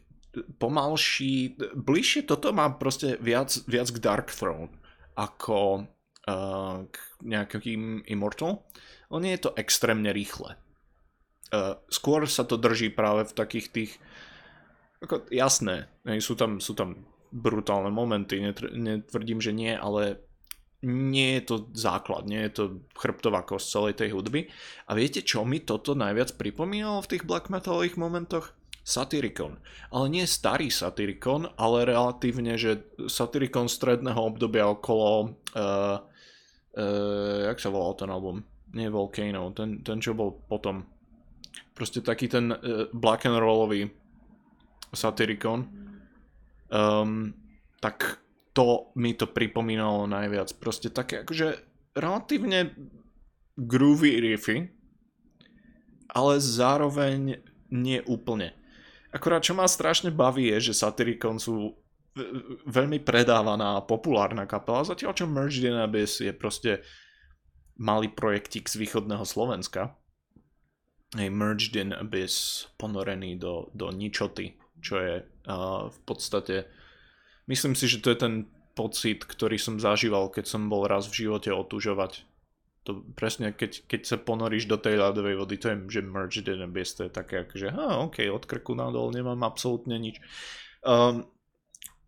pomalší, 0.57 1.57
bližšie 1.73 2.25
toto 2.25 2.53
má 2.53 2.69
proste 2.77 3.17
viac, 3.21 3.53
viac 3.65 3.89
k 3.89 4.01
Dark 4.01 4.29
Throne 4.33 4.69
ako 5.17 5.89
uh, 6.29 6.85
k 6.85 6.97
nejakým 7.25 8.05
Immortal. 8.05 8.61
On 9.09 9.21
je 9.21 9.37
to 9.37 9.53
extrémne 9.57 10.09
rýchle. 10.13 10.57
Uh, 11.47 11.79
skôr 11.89 12.27
sa 12.29 12.45
to 12.45 12.59
drží 12.59 12.93
práve 12.93 13.25
v 13.25 13.33
takých 13.33 13.67
tých 13.71 13.91
ako, 14.97 15.29
jasné, 15.29 15.85
sú 16.17 16.33
tam, 16.33 16.57
sú 16.57 16.73
tam 16.73 17.05
brutálne 17.31 17.91
momenty, 17.91 18.39
netvrdím, 18.73 19.39
že 19.43 19.51
nie, 19.51 19.73
ale 19.73 20.21
nie 20.85 21.41
je 21.41 21.43
to 21.43 21.55
základ, 21.73 22.29
nie 22.29 22.45
je 22.47 22.51
to 22.53 22.63
chrbtová 22.93 23.41
kosť 23.41 23.65
celej 23.65 23.93
tej 23.97 24.09
hudby. 24.13 24.45
A 24.85 24.93
viete, 24.93 25.25
čo 25.25 25.41
mi 25.41 25.57
toto 25.57 25.97
najviac 25.97 26.37
pripomínalo 26.37 27.01
v 27.01 27.09
tých 27.17 27.23
black 27.25 27.49
metalových 27.49 27.97
momentoch? 27.97 28.53
Satyricon. 28.87 29.59
Ale 29.91 30.07
nie 30.07 30.23
starý 30.23 30.71
Satyricon, 30.71 31.51
ale 31.59 31.83
relatívne, 31.83 32.55
že 32.55 32.87
Satyricon 33.11 33.67
stredného 33.67 34.15
obdobia 34.15 34.69
okolo... 34.71 35.35
Uh, 35.51 35.99
uh, 36.79 37.51
jak 37.51 37.59
sa 37.59 37.67
volal 37.67 37.99
ten 37.99 38.07
album? 38.07 38.47
Nie 38.71 38.87
Volcano, 38.87 39.51
ten, 39.51 39.83
ten 39.83 39.99
čo 39.99 40.15
bol 40.15 40.39
potom. 40.47 40.87
Proste 41.75 41.99
taký 41.99 42.31
ten 42.31 42.53
uh, 42.53 42.87
black 42.95 43.27
and 43.27 43.35
rollový 43.35 43.91
Satyricon. 44.95 45.67
Um, 46.67 47.33
tak 47.79 48.19
to 48.51 48.91
mi 48.97 49.13
to 49.13 49.29
pripomínalo 49.29 50.09
najviac. 50.09 50.51
Proste 50.57 50.89
také 50.89 51.21
akože 51.23 51.61
relatívne 51.93 52.73
groovy 53.57 54.21
riffy, 54.21 54.57
ale 56.11 56.33
zároveň 56.41 57.41
nie 57.69 57.99
úplne. 58.05 58.53
Akorát 59.13 59.45
čo 59.45 59.55
ma 59.55 59.69
strašne 59.69 60.11
baví 60.11 60.51
je, 60.57 60.71
že 60.71 60.77
Satyricon 60.77 61.39
sú 61.39 61.77
veľmi 62.65 62.97
predávaná 63.05 63.77
a 63.77 63.85
populárna 63.85 64.49
kapela, 64.49 64.81
zatiaľ 64.81 65.13
čo 65.13 65.29
Merged 65.29 65.63
in 65.63 65.77
Abyss 65.77 66.21
je 66.21 66.33
proste 66.33 66.81
malý 67.77 68.09
projektik 68.09 68.65
z 68.65 68.81
východného 68.81 69.21
Slovenska. 69.21 69.93
Hey, 71.13 71.29
Merged 71.29 71.77
in 71.77 71.93
Abyss 71.93 72.67
ponorený 72.75 73.37
do, 73.37 73.69
do 73.77 73.93
ničoty, 73.93 74.57
čo 74.81 74.95
je 75.01 75.15
uh, 75.23 75.89
v 75.89 75.99
podstate 76.05 76.69
myslím 77.49 77.73
si, 77.73 77.89
že 77.89 78.01
to 78.01 78.13
je 78.13 78.19
ten 78.19 78.35
pocit, 78.77 79.25
ktorý 79.25 79.57
som 79.57 79.81
zažíval, 79.81 80.29
keď 80.29 80.45
som 80.45 80.69
bol 80.69 80.85
raz 80.85 81.09
v 81.09 81.25
živote 81.25 81.49
otužovať 81.49 82.27
to 82.87 83.03
presne, 83.19 83.51
keď, 83.51 83.83
keď 83.83 84.01
sa 84.07 84.15
ponoríš 84.15 84.63
do 84.63 84.79
tej 84.79 84.95
ľadovej 84.95 85.35
vody, 85.35 85.59
to 85.59 85.67
je, 85.67 85.99
že 85.99 86.07
merged 86.07 86.47
in 86.47 86.63
abyss, 86.63 86.95
to 86.95 87.03
je 87.03 87.11
také 87.11 87.43
že 87.51 87.67
ha, 87.67 87.99
ok, 88.07 88.31
od 88.31 88.47
krku 88.47 88.79
nadol 88.79 89.11
nemám 89.11 89.43
absolútne 89.43 89.99
nič. 89.99 90.23
Um, 90.87 91.27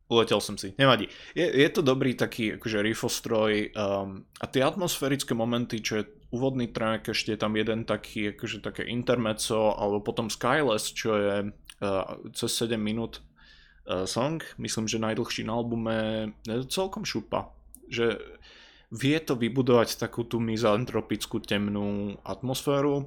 uletel 0.07 0.39
som 0.39 0.55
si, 0.55 0.71
nevadí. 0.79 1.11
Je, 1.35 1.43
je 1.43 1.69
to 1.75 1.83
dobrý 1.83 2.15
taký 2.15 2.55
akože 2.55 2.79
riffostroj 2.79 3.75
um, 3.75 4.23
a 4.39 4.45
tie 4.47 4.63
atmosférické 4.63 5.35
momenty, 5.35 5.83
čo 5.83 5.99
je 5.99 6.03
úvodný 6.29 6.69
track, 6.69 7.09
ešte 7.09 7.33
je 7.33 7.39
tam 7.41 7.57
jeden 7.57 7.85
taký, 7.85 8.33
akože 8.33 8.61
také 8.61 8.85
intermezzo, 8.85 9.73
alebo 9.73 10.05
potom 10.05 10.29
Skyless, 10.29 10.93
čo 10.93 11.17
je 11.17 11.35
uh, 11.49 12.03
cez 12.37 12.51
7 12.53 12.77
minút 12.77 13.21
uh, 13.89 14.05
song, 14.05 14.41
myslím, 14.61 14.85
že 14.85 15.01
najdlhší 15.01 15.49
na 15.49 15.57
albume, 15.57 15.97
celkom 16.69 17.01
šupa. 17.01 17.49
Že 17.89 18.21
vie 18.93 19.17
to 19.21 19.37
vybudovať 19.37 20.01
takú 20.01 20.25
tú 20.25 20.41
mizantropickú 20.41 21.41
temnú 21.45 22.17
atmosféru 22.25 23.05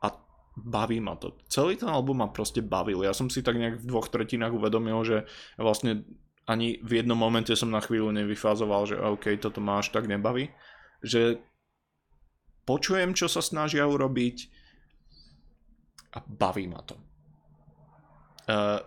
a 0.00 0.12
baví 0.56 1.00
ma 1.00 1.16
to. 1.20 1.36
Celý 1.48 1.76
ten 1.76 1.88
album 1.88 2.24
ma 2.24 2.28
proste 2.32 2.64
bavil. 2.64 3.04
Ja 3.04 3.12
som 3.12 3.28
si 3.28 3.44
tak 3.44 3.60
nejak 3.60 3.80
v 3.80 3.88
dvoch 3.88 4.08
tretinách 4.08 4.56
uvedomil, 4.56 5.00
že 5.04 5.28
vlastne 5.60 6.04
ani 6.48 6.80
v 6.80 7.04
jednom 7.04 7.16
momente 7.16 7.52
som 7.52 7.68
na 7.68 7.84
chvíľu 7.84 8.10
nevyfázoval, 8.10 8.82
že 8.88 8.96
OK, 8.96 9.36
toto 9.36 9.60
ma 9.60 9.84
až 9.84 9.92
tak 9.92 10.08
nebaví. 10.08 10.48
Že 11.04 11.44
počujem, 12.64 13.16
čo 13.16 13.26
sa 13.26 13.40
snažia 13.40 13.86
urobiť 13.86 14.36
a 16.14 16.18
baví 16.24 16.66
ma 16.66 16.82
to. 16.82 16.98
Uh, 18.50 18.82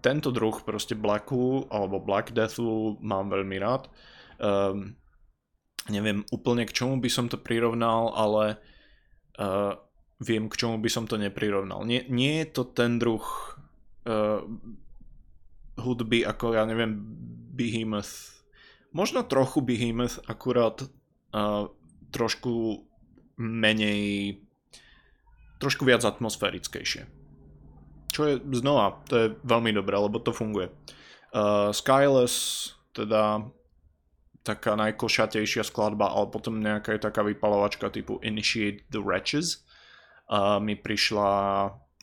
tento 0.00 0.32
druh 0.32 0.56
proste 0.64 0.96
Blacku 0.96 1.68
alebo 1.68 2.00
Black 2.00 2.32
Deathu 2.32 2.96
mám 3.04 3.28
veľmi 3.28 3.56
rád. 3.60 3.92
Um, 4.40 4.96
neviem 5.92 6.24
úplne 6.32 6.64
k 6.64 6.72
čomu 6.72 6.96
by 6.96 7.10
som 7.12 7.28
to 7.28 7.36
prirovnal, 7.36 8.16
ale 8.16 8.56
uh, 9.36 9.76
viem 10.24 10.48
k 10.48 10.56
čomu 10.56 10.80
by 10.80 10.88
som 10.88 11.04
to 11.04 11.20
neprirovnal. 11.20 11.84
Nie, 11.84 12.08
nie 12.08 12.40
je 12.40 12.46
to 12.56 12.62
ten 12.72 12.96
druh 12.96 13.20
uh, 14.08 14.40
hudby 15.76 16.24
ako, 16.24 16.56
ja 16.56 16.64
neviem, 16.64 16.96
Behemoth. 17.52 18.40
Možno 18.96 19.28
trochu 19.28 19.60
Behemoth, 19.60 20.24
akurát 20.24 20.80
uh, 21.36 21.68
trošku 22.16 22.80
menej, 23.36 24.36
trošku 25.60 25.84
viac 25.84 26.04
atmosférickejšie. 26.04 27.08
Čo 28.12 28.20
je 28.28 28.34
znova, 28.56 29.00
to 29.08 29.14
je 29.16 29.26
veľmi 29.44 29.76
dobré, 29.76 29.96
lebo 29.96 30.20
to 30.20 30.32
funguje. 30.32 30.72
Uh, 31.36 31.68
Skyless, 31.72 32.72
teda 32.96 33.44
taká 34.46 34.78
najkošatejšia 34.78 35.66
skladba, 35.66 36.08
ale 36.08 36.30
potom 36.30 36.62
nejaká 36.62 36.94
je 36.94 37.02
taká 37.02 37.26
vypalovačka 37.26 37.90
typu 37.90 38.22
Initiate 38.22 38.86
the 38.88 39.02
Wretches 39.02 39.66
uh, 40.30 40.62
mi 40.62 40.78
prišla 40.78 41.28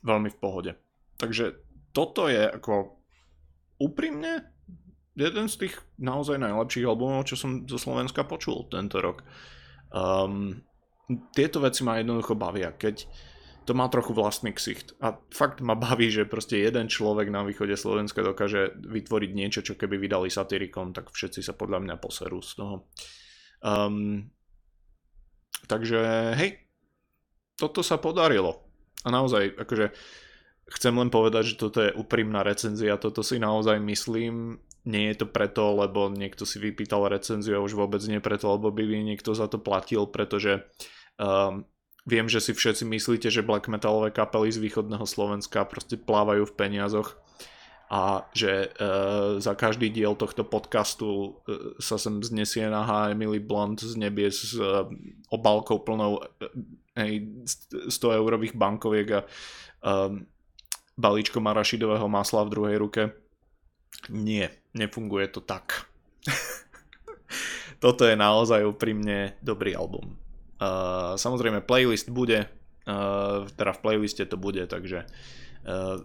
veľmi 0.03 0.29
v 0.29 0.37
pohode. 0.37 0.71
Takže 1.15 1.55
toto 1.95 2.27
je 2.27 2.43
ako 2.43 2.99
úprimne 3.79 4.43
jeden 5.15 5.45
z 5.47 5.55
tých 5.55 5.79
naozaj 6.01 6.35
najlepších 6.41 6.83
albumov, 6.83 7.29
čo 7.29 7.39
som 7.39 7.63
zo 7.63 7.79
Slovenska 7.79 8.27
počul 8.27 8.67
tento 8.67 8.99
rok. 8.99 9.23
Um, 9.93 10.65
tieto 11.35 11.59
veci 11.59 11.83
ma 11.83 11.99
jednoducho 11.99 12.35
bavia, 12.35 12.71
keď 12.71 13.07
to 13.63 13.71
má 13.71 13.87
trochu 13.87 14.11
vlastný 14.11 14.51
ksicht. 14.51 14.99
A 14.99 15.15
fakt 15.31 15.63
ma 15.63 15.75
baví, 15.75 16.11
že 16.11 16.27
proste 16.27 16.59
jeden 16.59 16.91
človek 16.91 17.31
na 17.31 17.47
východe 17.47 17.79
Slovenska 17.79 18.19
dokáže 18.19 18.75
vytvoriť 18.75 19.31
niečo, 19.31 19.63
čo 19.63 19.79
keby 19.79 19.95
vydali 19.95 20.27
satirikom, 20.27 20.91
tak 20.91 21.11
všetci 21.15 21.39
sa 21.39 21.55
podľa 21.55 21.79
mňa 21.87 21.95
poserú 21.95 22.43
z 22.43 22.59
toho. 22.59 22.75
Um, 23.63 24.27
takže 25.71 26.35
hej, 26.35 26.59
toto 27.55 27.79
sa 27.79 27.95
podarilo. 27.95 28.67
A 29.07 29.11
naozaj, 29.11 29.55
akože 29.55 29.95
chcem 30.79 30.93
len 30.95 31.07
povedať, 31.07 31.55
že 31.55 31.59
toto 31.59 31.79
je 31.83 31.95
úprimná 31.95 32.43
recenzia, 32.43 32.99
toto 32.99 33.23
si 33.23 33.39
naozaj 33.39 33.79
myslím, 33.79 34.59
nie 34.83 35.11
je 35.11 35.23
to 35.23 35.27
preto, 35.27 35.79
lebo 35.79 36.11
niekto 36.11 36.43
si 36.43 36.59
vypýtal 36.59 37.07
recenziu 37.07 37.55
a 37.59 37.63
už 37.63 37.75
vôbec 37.75 38.03
nie 38.03 38.19
preto, 38.19 38.51
lebo 38.51 38.67
by 38.67 38.83
niekto 38.83 39.31
za 39.31 39.47
to 39.47 39.55
platil, 39.55 40.07
pretože 40.11 40.67
um, 41.15 41.63
viem, 42.03 42.27
že 42.27 42.43
si 42.43 42.51
všetci 42.51 42.83
myslíte, 42.83 43.31
že 43.31 43.47
black 43.47 43.71
metalové 43.71 44.11
kapely 44.11 44.51
z 44.51 44.59
východného 44.59 45.07
Slovenska 45.07 45.63
proste 45.63 45.95
plávajú 45.95 46.43
v 46.51 46.55
peniazoch 46.55 47.15
a 47.87 48.27
že 48.35 48.73
uh, 48.75 49.39
za 49.39 49.55
každý 49.55 49.87
diel 49.87 50.19
tohto 50.19 50.43
podcastu 50.43 51.07
uh, 51.07 51.77
sa 51.79 51.95
sem 51.95 52.19
znesie 52.19 52.67
nahá 52.67 53.15
Emily 53.15 53.39
Blunt 53.39 53.79
z 53.79 53.95
nebies 53.95 54.51
s 54.51 54.59
uh, 54.59 54.87
obálkou 55.31 55.79
plnou 55.79 56.19
hej, 56.99 57.29
100 57.87 58.19
eurových 58.19 58.57
bankoviek 58.57 59.07
a 59.15 59.19
um, 59.85 60.27
balíčkom 60.99 61.45
arašidového 61.47 62.05
masla 62.11 62.43
v 62.43 62.53
druhej 62.53 62.77
ruke. 62.81 63.01
Nie, 64.09 64.62
nefunguje 64.73 65.29
to 65.29 65.41
tak. 65.41 65.87
Toto 67.83 68.05
je 68.05 68.15
naozaj 68.17 68.65
úprimne 68.65 69.37
dobrý 69.39 69.77
album. 69.77 70.17
Uh, 70.57 71.19
samozrejme 71.19 71.65
playlist 71.65 72.07
bude, 72.09 72.47
uh, 72.87 73.43
teda 73.57 73.71
v 73.75 73.81
playliste 73.83 74.23
to 74.23 74.39
bude, 74.39 74.63
takže 74.69 75.03
uh, 75.03 75.99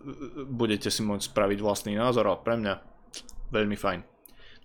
budete 0.49 0.91
si 0.91 1.01
môcť 1.05 1.31
spraviť 1.31 1.59
vlastný 1.63 1.95
názor 1.95 2.27
a 2.27 2.41
pre 2.41 2.59
mňa 2.59 2.75
veľmi 3.55 3.77
fajn. 3.79 4.01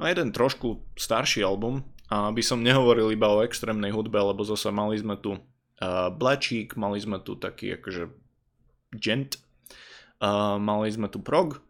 No 0.01 0.09
jeden 0.09 0.33
trošku 0.33 0.81
starší 0.97 1.45
album, 1.45 1.85
aby 2.09 2.41
som 2.41 2.65
nehovoril 2.65 3.13
iba 3.13 3.29
o 3.29 3.45
extrémnej 3.45 3.93
hudbe, 3.93 4.17
lebo 4.17 4.41
zase 4.45 4.73
mali 4.73 4.97
sme 4.97 5.17
tu 5.17 5.37
uh, 5.37 6.09
Blačík, 6.09 6.75
mali 6.75 6.97
sme 6.97 7.21
tu 7.21 7.37
taký 7.37 7.77
akože 7.77 8.09
gent, 8.97 9.39
uh, 10.21 10.57
mali 10.57 10.89
sme 10.89 11.09
tu 11.09 11.21
prog, 11.21 11.61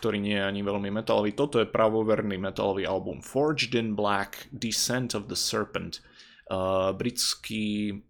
ktorý 0.00 0.16
nie 0.16 0.40
je 0.40 0.48
ani 0.48 0.64
veľmi 0.64 0.88
metalový. 0.88 1.36
Toto 1.36 1.60
je 1.60 1.68
pravoverný 1.68 2.40
metalový 2.40 2.88
album 2.88 3.20
Forged 3.20 3.76
in 3.76 3.92
Black, 3.92 4.48
Descent 4.48 5.12
of 5.12 5.28
the 5.28 5.36
Serpent. 5.36 6.00
Uh, 6.50 6.90
britský, 6.96 8.00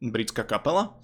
britská 0.00 0.48
kapela, 0.48 0.96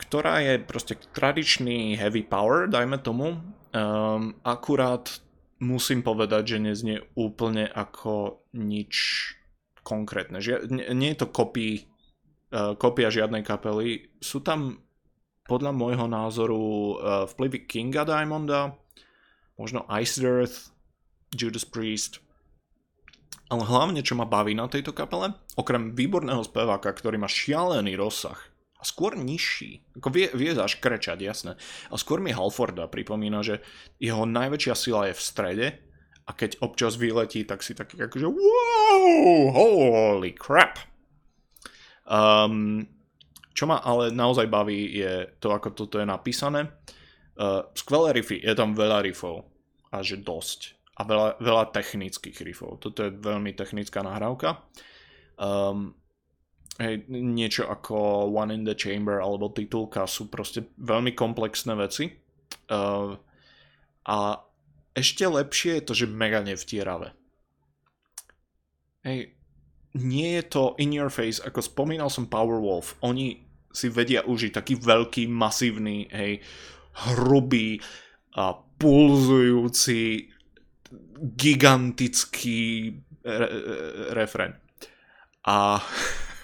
ktorá 0.00 0.40
je 0.40 0.64
proste 0.64 0.96
tradičný 1.12 1.92
heavy 2.00 2.24
power, 2.24 2.72
dajme 2.72 2.96
tomu. 3.04 3.36
Um, 3.76 4.40
akurát 4.40 5.12
musím 5.60 6.00
povedať, 6.00 6.56
že 6.56 6.64
neznie 6.64 6.98
úplne 7.12 7.68
ako 7.68 8.46
nič 8.56 8.94
konkrétne. 9.84 10.40
Žia, 10.40 10.64
nie, 10.72 10.88
nie 10.96 11.12
je 11.12 11.20
to 11.20 11.28
kopí, 11.28 11.92
uh, 12.56 12.72
kopia 12.78 13.12
žiadnej 13.12 13.44
kapely. 13.44 14.08
Sú 14.24 14.40
tam 14.40 14.80
podľa 15.46 15.72
môjho 15.74 16.06
názoru 16.06 16.60
uh, 16.60 16.94
vplyvy 17.30 17.66
Kinga 17.66 18.06
Diamonda, 18.06 18.78
možno 19.58 19.86
Ice 19.98 20.22
Earth, 20.22 20.70
Judas 21.34 21.66
Priest, 21.66 22.22
ale 23.52 23.66
hlavne 23.68 24.00
čo 24.00 24.16
ma 24.16 24.24
baví 24.24 24.56
na 24.56 24.70
tejto 24.70 24.96
kapele, 24.96 25.34
okrem 25.58 25.92
výborného 25.92 26.40
speváka, 26.46 26.88
ktorý 26.92 27.20
má 27.20 27.28
šialený 27.28 27.98
rozsah, 27.98 28.38
a 28.82 28.82
skôr 28.82 29.14
nižší, 29.14 29.78
ako 29.94 30.10
vie, 30.10 30.26
vie 30.34 30.50
zaškrečať, 30.58 31.18
jasné, 31.22 31.54
a 31.86 31.94
skôr 31.94 32.18
mi 32.18 32.34
Halforda 32.34 32.90
pripomína, 32.90 33.46
že 33.46 33.62
jeho 34.02 34.26
najväčšia 34.26 34.74
sila 34.74 35.06
je 35.06 35.14
v 35.14 35.22
strede 35.22 35.66
a 36.26 36.30
keď 36.34 36.58
občas 36.66 36.98
vyletí, 36.98 37.46
tak 37.46 37.62
si 37.62 37.78
taký 37.78 38.02
akože 38.02 38.26
wow, 38.26 39.34
holy 39.54 40.34
crap. 40.34 40.82
Um, 42.02 42.90
čo 43.52 43.68
ma 43.68 43.80
ale 43.84 44.10
naozaj 44.12 44.48
baví 44.48 44.96
je 44.96 45.28
to, 45.40 45.52
ako 45.52 45.76
toto 45.76 46.00
je 46.00 46.06
napísané. 46.08 46.72
Uh, 47.32 47.64
skvelé 47.72 48.20
riffy, 48.20 48.40
je 48.40 48.52
tam 48.52 48.76
veľa 48.76 49.04
riffov 49.04 49.48
a 49.92 50.00
že 50.04 50.20
dosť. 50.20 50.80
A 51.00 51.08
veľa, 51.08 51.40
veľa 51.40 51.64
technických 51.72 52.44
riffov. 52.44 52.76
Toto 52.80 53.08
je 53.08 53.16
veľmi 53.16 53.56
technická 53.56 54.04
nahrávka. 54.04 54.60
Um, 55.40 55.96
hej, 56.76 57.08
niečo 57.08 57.64
ako 57.64 58.28
One 58.28 58.52
in 58.52 58.68
the 58.68 58.76
Chamber 58.76 59.20
alebo 59.24 59.48
titulka 59.48 60.04
sú 60.04 60.28
proste 60.28 60.68
veľmi 60.76 61.16
komplexné 61.16 61.72
veci. 61.76 62.12
Uh, 62.68 63.16
a 64.04 64.44
ešte 64.92 65.24
lepšie 65.24 65.80
je 65.80 65.86
to, 65.88 65.92
že 65.96 66.06
mega 66.12 66.44
nevtieravé. 66.44 67.16
Hej, 69.02 69.34
nie 69.92 70.40
je 70.40 70.42
to 70.48 70.72
in 70.80 70.92
your 70.92 71.12
face, 71.12 71.36
ako 71.44 71.60
spomínal 71.60 72.08
som 72.08 72.24
Powerwolf, 72.24 72.96
oni 73.04 73.44
si 73.72 73.88
vedia 73.88 74.24
užiť 74.24 74.52
taký 74.52 74.74
veľký, 74.76 75.28
masívny, 75.28 76.08
hej, 76.12 76.40
hrubý 77.12 77.80
a 78.36 78.56
pulzujúci 78.56 80.28
gigantický 81.36 82.60
re, 83.24 83.48
refren. 84.12 84.52
A 85.48 85.80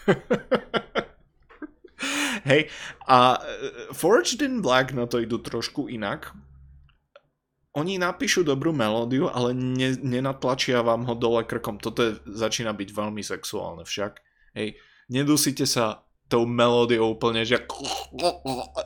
hej, 2.48 2.68
a 3.04 3.18
Forged 3.92 4.40
in 4.40 4.64
Black 4.64 4.96
na 4.96 5.04
to 5.04 5.20
idú 5.20 5.40
trošku 5.40 5.92
inak, 5.92 6.32
oni 7.78 8.02
napíšu 8.02 8.42
dobrú 8.42 8.74
melódiu, 8.74 9.30
ale 9.30 9.54
ne, 9.54 9.94
nenatlačia 9.94 10.82
vám 10.82 11.06
ho 11.06 11.14
dole 11.14 11.46
krkom. 11.46 11.78
Toto 11.78 12.02
je, 12.02 12.12
začína 12.26 12.74
byť 12.74 12.88
veľmi 12.90 13.22
sexuálne 13.22 13.86
však. 13.86 14.18
Hej, 14.58 14.74
nedusíte 15.06 15.62
sa 15.62 16.02
tou 16.26 16.44
melódiou 16.44 17.14
úplne, 17.14 17.46
že 17.46 17.62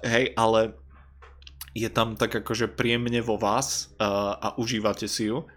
hej, 0.05 0.31
ale 0.37 0.76
je 1.72 1.88
tam 1.88 2.14
tak 2.14 2.44
akože 2.44 2.70
príjemne 2.76 3.18
vo 3.24 3.40
vás 3.40 3.96
uh, 3.96 4.37
a 4.37 4.48
užívate 4.61 5.09
si 5.09 5.33
ju. 5.33 5.48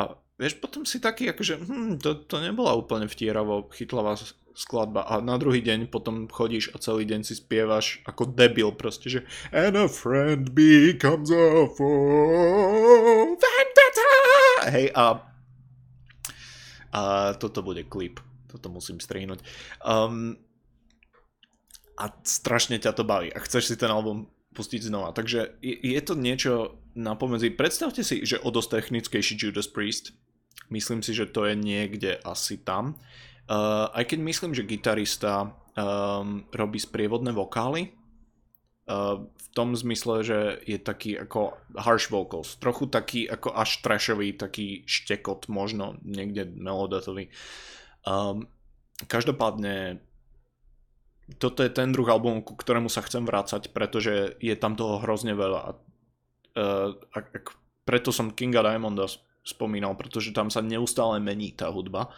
A 0.00 0.16
vieš, 0.38 0.62
potom 0.62 0.86
si 0.86 1.02
taký 1.02 1.28
akože, 1.34 1.54
hm, 1.58 1.98
to, 1.98 2.24
to 2.24 2.38
nebola 2.38 2.78
úplne 2.78 3.10
vtieravo 3.10 3.68
chytlavá 3.74 4.14
skladba 4.54 5.06
a 5.06 5.22
na 5.22 5.38
druhý 5.38 5.62
deň 5.62 5.90
potom 5.90 6.30
chodíš 6.30 6.74
a 6.74 6.82
celý 6.82 7.06
deň 7.06 7.20
si 7.26 7.34
spievaš 7.38 8.02
ako 8.06 8.30
debil 8.30 8.70
proste, 8.74 9.10
že 9.10 9.20
And 9.50 9.74
a 9.74 9.86
friend 9.90 10.54
becomes 10.54 11.30
a 11.30 11.66
foe 11.74 13.34
Vendetta! 13.34 14.10
Hej 14.70 14.94
a 14.94 15.28
a 16.88 17.36
toto 17.36 17.60
bude 17.60 17.84
klip. 17.84 18.16
Toto 18.48 18.72
musím 18.72 18.96
strihnúť. 18.96 19.44
Um, 19.84 20.40
a 22.00 22.14
strašne 22.24 22.80
ťa 22.80 22.96
to 22.96 23.04
baví 23.04 23.28
a 23.28 23.42
chceš 23.44 23.74
si 23.74 23.76
ten 23.76 23.92
album 23.92 24.30
pustiť 24.56 24.88
znova. 24.88 25.12
Takže 25.12 25.60
je, 25.60 25.74
je 25.76 26.00
to 26.00 26.14
niečo 26.16 26.80
na 26.96 27.12
pomedzi. 27.18 27.52
Predstavte 27.52 28.00
si, 28.00 28.24
že 28.24 28.40
o 28.40 28.48
dosť 28.48 28.80
technickejší 28.80 29.34
Judas 29.36 29.68
Priest. 29.68 30.16
Myslím 30.68 31.00
si, 31.00 31.16
že 31.16 31.30
to 31.30 31.48
je 31.48 31.54
niekde 31.56 32.20
asi 32.26 32.60
tam. 32.60 32.98
Uh, 33.48 33.88
aj 33.96 34.12
keď 34.12 34.18
myslím, 34.20 34.52
že 34.52 34.68
gitarista 34.68 35.56
um, 35.72 36.44
robí 36.52 36.76
sprievodné 36.76 37.32
vokály, 37.32 37.96
uh, 38.88 39.24
v 39.24 39.46
tom 39.56 39.72
zmysle, 39.72 40.20
že 40.20 40.38
je 40.68 40.76
taký 40.76 41.16
ako 41.16 41.56
harsh 41.72 42.12
vocals, 42.12 42.60
trochu 42.60 42.84
taký 42.92 43.24
ako 43.24 43.56
až 43.56 43.80
trashový, 43.80 44.36
taký 44.36 44.84
štekot, 44.84 45.48
možno 45.48 45.96
niekde 46.04 46.44
melodatový. 46.44 47.32
Um, 48.04 48.52
každopádne 49.08 50.04
toto 51.36 51.60
je 51.60 51.68
ten 51.68 51.92
druh 51.92 52.08
album, 52.08 52.40
ku 52.40 52.56
ktorému 52.56 52.88
sa 52.88 53.04
chcem 53.04 53.28
vrácať, 53.28 53.68
pretože 53.76 54.40
je 54.40 54.54
tam 54.56 54.76
toho 54.76 55.00
hrozne 55.04 55.36
veľa. 55.36 55.76
Uh, 56.56 56.96
a, 57.12 57.18
a, 57.20 57.38
preto 57.84 58.12
som 58.12 58.32
Kinga 58.32 58.64
Diamonda 58.64 59.04
spomínal, 59.48 59.96
pretože 59.96 60.36
tam 60.36 60.52
sa 60.52 60.60
neustále 60.60 61.16
mení 61.24 61.56
tá 61.56 61.72
hudba. 61.72 62.12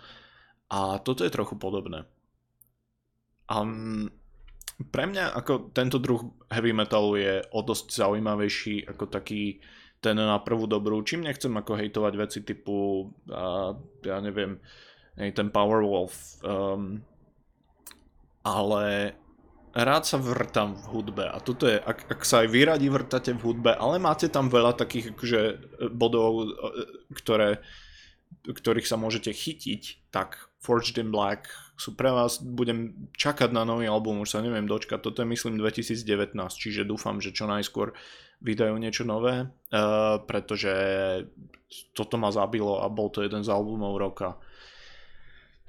A 0.71 0.99
toto 1.03 1.23
je 1.23 1.31
trochu 1.31 1.55
podobné. 1.55 2.07
A 3.51 3.67
pre 4.91 5.05
mňa 5.07 5.35
ako 5.35 5.75
tento 5.75 5.99
druh 5.99 6.23
heavy 6.51 6.75
metalu 6.75 7.11
je 7.19 7.35
o 7.55 7.61
dosť 7.63 7.87
zaujímavejší 7.91 8.87
ako 8.91 9.05
taký 9.11 9.59
ten 10.01 10.17
na 10.17 10.41
prvú 10.41 10.65
dobrú. 10.65 11.05
Čím 11.05 11.29
nechcem 11.29 11.53
ako 11.53 11.77
hejtovať 11.77 12.13
veci 12.17 12.41
typu, 12.41 13.11
uh, 13.29 13.77
ja 14.01 14.17
neviem, 14.25 14.57
ten 15.21 15.53
Powerwolf, 15.53 16.41
um, 16.41 17.05
ale 18.41 19.13
rád 19.75 20.03
sa 20.07 20.19
vrtam 20.19 20.75
v 20.75 20.85
hudbe 20.91 21.25
a 21.27 21.39
toto 21.39 21.71
je, 21.71 21.79
ak, 21.79 22.11
ak 22.11 22.21
sa 22.27 22.43
aj 22.43 22.49
vy 22.51 22.61
radi 22.67 22.87
vrtate 22.91 23.31
v 23.35 23.43
hudbe, 23.43 23.75
ale 23.75 24.03
máte 24.03 24.27
tam 24.27 24.51
veľa 24.51 24.75
takých 24.75 25.15
akože 25.15 25.41
bodov, 25.95 26.51
ktoré, 27.15 27.63
ktorých 28.47 28.87
sa 28.87 28.99
môžete 28.99 29.31
chytiť, 29.31 30.11
tak 30.11 30.51
Forged 30.61 31.01
in 31.01 31.09
Black 31.09 31.49
sú 31.81 31.97
pre 31.97 32.13
vás, 32.13 32.37
budem 32.45 33.09
čakať 33.17 33.49
na 33.57 33.65
nový 33.65 33.89
album, 33.89 34.21
už 34.21 34.37
sa 34.37 34.45
neviem 34.45 34.69
dočkať, 34.69 35.01
toto 35.01 35.25
je 35.25 35.33
myslím 35.33 35.57
2019, 35.57 36.37
čiže 36.53 36.85
dúfam, 36.85 37.17
že 37.25 37.33
čo 37.33 37.49
najskôr 37.49 37.97
vydajú 38.45 38.77
niečo 38.77 39.09
nové, 39.09 39.49
uh, 39.49 40.21
pretože 40.29 40.73
toto 41.97 42.21
ma 42.21 42.29
zabilo 42.29 42.85
a 42.85 42.93
bol 42.93 43.09
to 43.09 43.25
jeden 43.25 43.41
z 43.41 43.49
albumov 43.49 43.97
roka. 43.97 44.37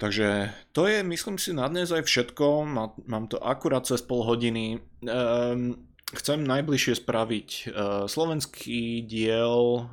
Takže 0.02 0.50
to 0.74 0.90
je, 0.90 1.06
myslím 1.06 1.38
si, 1.38 1.54
na 1.54 1.70
dnes 1.70 1.94
aj 1.94 2.02
všetko. 2.02 2.66
Mám 3.06 3.24
to 3.30 3.38
akurát 3.38 3.86
cez 3.86 4.02
pol 4.02 4.26
hodiny. 4.26 4.82
Um, 5.06 5.78
chcem 6.10 6.42
najbližšie 6.42 7.06
spraviť 7.06 7.48
uh, 7.70 8.10
slovenský 8.10 9.06
diel, 9.06 9.86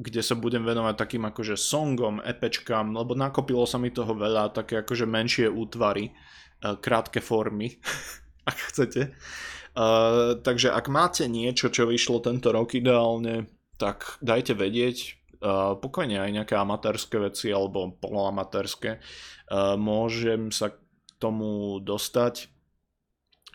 kde 0.00 0.24
sa 0.24 0.40
budem 0.40 0.64
venovať 0.64 0.96
takým 0.96 1.28
akože 1.28 1.60
songom, 1.60 2.24
epečkám, 2.24 2.96
lebo 2.96 3.12
nakopilo 3.12 3.68
sa 3.68 3.76
mi 3.76 3.92
toho 3.92 4.16
veľa, 4.16 4.56
také 4.56 4.80
akože 4.80 5.04
menšie 5.04 5.52
útvary, 5.52 6.08
uh, 6.08 6.80
krátke 6.80 7.20
formy, 7.20 7.76
ak 8.48 8.56
chcete. 8.72 9.12
Uh, 9.76 10.40
takže 10.40 10.72
ak 10.72 10.88
máte 10.88 11.28
niečo, 11.28 11.68
čo 11.68 11.84
vyšlo 11.84 12.24
tento 12.24 12.56
rok 12.56 12.72
ideálne, 12.72 13.52
tak 13.76 14.16
dajte 14.24 14.56
vedieť, 14.56 15.21
uh, 15.42 15.74
pokojne 15.74 16.22
aj 16.22 16.30
nejaké 16.30 16.54
amatérske 16.54 17.18
veci 17.18 17.50
alebo 17.50 17.90
poloamatérske. 17.98 19.02
Uh, 19.50 19.74
môžem 19.74 20.54
sa 20.54 20.70
k 20.70 20.78
tomu 21.18 21.82
dostať. 21.82 22.46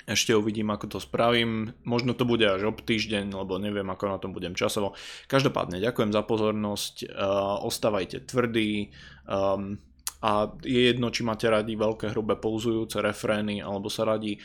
Ešte 0.08 0.36
uvidím, 0.36 0.71
ako 0.71 0.88
to 0.88 1.00
spravím. 1.04 1.73
Možno 1.84 2.15
to 2.15 2.28
bude 2.28 2.43
až 2.43 2.71
ob 2.71 2.84
týždeň, 2.84 3.32
lebo 3.32 3.60
neviem, 3.60 3.88
ako 3.88 4.08
na 4.08 4.19
tom 4.19 4.32
budem 4.32 4.56
časovo. 4.56 4.95
Každopádne, 5.28 5.84
ďakujem 5.84 6.12
za 6.12 6.23
pozornosť. 6.23 6.95
Uh, 7.08 7.63
ostávajte 7.63 8.28
tvrdí. 8.28 8.91
Um, 9.28 9.80
a 10.17 10.50
je 10.65 10.89
jedno, 10.89 11.13
či 11.13 11.21
máte 11.21 11.45
radi 11.45 11.78
veľké, 11.78 12.10
hrubé, 12.10 12.41
pouzujúce 12.41 13.06
refrény, 13.06 13.62
alebo 13.62 13.86
sa 13.86 14.02
radi 14.02 14.41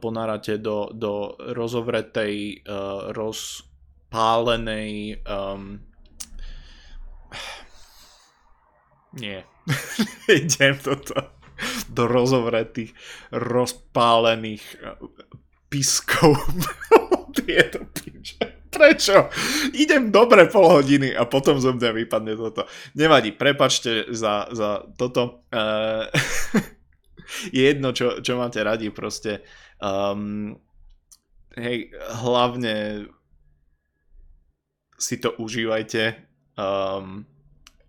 ponárate 0.00 0.56
do, 0.56 0.88
do 0.88 1.36
rozovretej, 1.52 2.64
rozpálenej 3.12 5.20
um, 5.20 5.84
nie. 9.16 9.44
Idem 10.28 10.78
toto 10.80 11.32
do 11.88 12.08
rozovretých, 12.10 12.90
rozpálených 13.30 14.64
eh, 14.80 14.96
piskov. 15.68 16.36
Tieto 17.36 17.88
piče. 17.88 18.68
Prečo? 18.72 19.28
Idem 19.76 20.08
dobre 20.08 20.48
pol 20.48 20.80
hodiny 20.80 21.12
a 21.12 21.28
potom 21.28 21.60
zo 21.60 21.76
mňa 21.76 21.90
vypadne 21.92 22.32
toto. 22.36 22.64
Nevadí, 22.96 23.36
prepačte 23.36 24.08
za, 24.08 24.48
za 24.48 24.88
toto. 24.96 25.44
Je 27.52 27.62
jedno, 27.72 27.92
čo, 27.92 28.24
čo 28.24 28.40
máte 28.40 28.64
radi 28.64 28.88
proste. 28.88 29.44
Um, 29.76 30.56
hej, 31.52 31.92
hlavne 32.24 33.08
si 34.96 35.20
to 35.20 35.36
užívajte. 35.36 36.16
Um, 36.56 37.28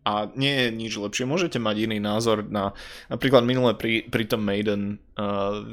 a 0.04 0.28
nie 0.36 0.52
je 0.52 0.68
nič 0.72 0.94
lepšie. 1.00 1.24
Môžete 1.24 1.58
mať 1.60 1.88
iný 1.88 1.98
názor 2.04 2.44
na 2.48 2.76
napríklad 3.08 3.48
minulé 3.48 3.76
pri, 3.76 4.08
pri 4.08 4.24
tom 4.28 4.44
Maiden 4.44 5.00
uh, 5.16 5.64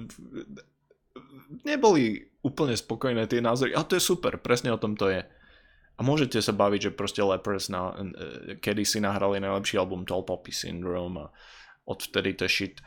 neboli 1.67 2.31
úplne 2.41 2.79
spokojné 2.79 3.27
tie 3.27 3.43
názory, 3.43 3.77
a 3.77 3.85
to 3.85 3.99
je 3.99 4.03
super, 4.03 4.39
presne 4.41 4.73
o 4.73 4.81
tom 4.81 4.97
to 4.97 5.11
je. 5.11 5.21
A 5.99 6.01
môžete 6.01 6.41
sa 6.41 6.57
baviť, 6.57 6.81
že 6.89 6.97
proste 6.97 7.21
Lepers 7.21 7.69
na, 7.69 7.93
uh, 7.93 8.57
kedy 8.63 8.87
si 8.87 9.03
nahrali 9.03 9.43
najlepší 9.43 9.77
album 9.77 10.07
Tall 10.07 10.25
Poppy 10.25 10.55
Syndrome 10.55 11.27
a 11.27 11.33
odvtedy 11.85 12.39
to 12.39 12.47
shit. 12.47 12.79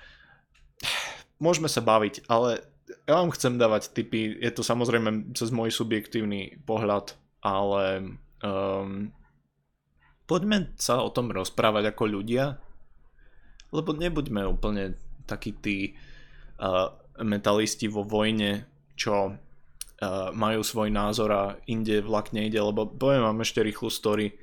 Môžeme 1.44 1.68
sa 1.68 1.84
baviť, 1.84 2.26
ale 2.32 2.64
ja 3.04 3.20
vám 3.20 3.36
chcem 3.36 3.60
dávať 3.60 3.92
tipy, 3.92 4.40
je 4.40 4.52
to 4.52 4.64
samozrejme 4.64 5.36
cez 5.36 5.52
môj 5.52 5.76
subjektívny 5.76 6.64
pohľad, 6.64 7.16
ale 7.44 8.16
um, 8.40 9.12
poďme 10.26 10.72
sa 10.80 11.04
o 11.04 11.10
tom 11.12 11.30
rozprávať 11.30 11.94
ako 11.94 12.04
ľudia, 12.20 12.58
lebo 13.74 13.92
nebuďme 13.92 14.46
úplne 14.46 14.96
takí 15.26 15.56
tí 15.58 15.78
uh, 16.62 16.94
metalisti 17.22 17.90
vo 17.90 18.06
vojne, 18.06 18.70
čo 18.94 19.34
uh, 19.34 20.30
majú 20.32 20.62
svoj 20.62 20.90
názor 20.94 21.30
a 21.34 21.44
inde 21.66 22.04
vlak 22.06 22.32
nejde, 22.32 22.62
lebo 22.62 22.86
poviem 22.86 23.26
vám 23.26 23.42
ešte 23.42 23.66
rýchlu 23.66 23.90
story. 23.90 24.38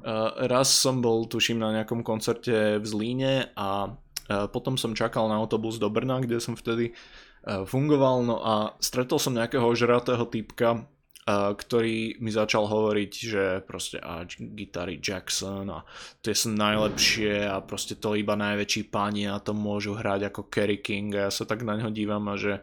Uh, 0.00 0.32
raz 0.48 0.72
som 0.72 1.04
bol, 1.04 1.28
tuším, 1.28 1.60
na 1.60 1.76
nejakom 1.76 2.00
koncerte 2.00 2.80
v 2.80 2.86
Zlíne 2.88 3.52
a 3.52 3.92
uh, 3.92 4.48
potom 4.48 4.80
som 4.80 4.96
čakal 4.96 5.28
na 5.28 5.36
autobus 5.36 5.76
do 5.76 5.92
Brna, 5.92 6.24
kde 6.24 6.40
som 6.40 6.56
vtedy 6.56 6.96
uh, 7.44 7.68
fungoval, 7.68 8.24
no 8.24 8.40
a 8.40 8.54
stretol 8.80 9.20
som 9.20 9.36
nejakého 9.36 9.68
žratého 9.76 10.24
typka, 10.24 10.88
ktorý 11.24 12.20
mi 12.20 12.28
začal 12.28 12.68
hovoriť, 12.68 13.12
že 13.16 13.44
proste 13.64 13.96
a 13.96 14.28
gitary 14.28 15.00
Jackson 15.00 15.72
a 15.72 15.80
tie 16.20 16.36
sú 16.36 16.52
najlepšie 16.52 17.48
a 17.48 17.64
proste 17.64 17.96
to 17.96 18.12
iba 18.12 18.36
najväčší 18.36 18.92
páni 18.92 19.32
a 19.32 19.40
to 19.40 19.56
môžu 19.56 19.96
hrať 19.96 20.28
ako 20.28 20.52
Kerry 20.52 20.84
King 20.84 21.16
a 21.16 21.28
ja 21.28 21.30
sa 21.32 21.48
tak 21.48 21.64
na 21.64 21.80
ňo 21.80 21.88
dívam 21.96 22.28
a 22.28 22.36
že 22.36 22.60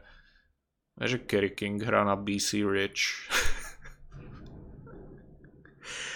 a 1.01 1.09
že 1.09 1.17
Kerry 1.25 1.57
King 1.57 1.81
hrá 1.81 2.05
na 2.05 2.13
BC 2.13 2.61
Rich 2.61 3.25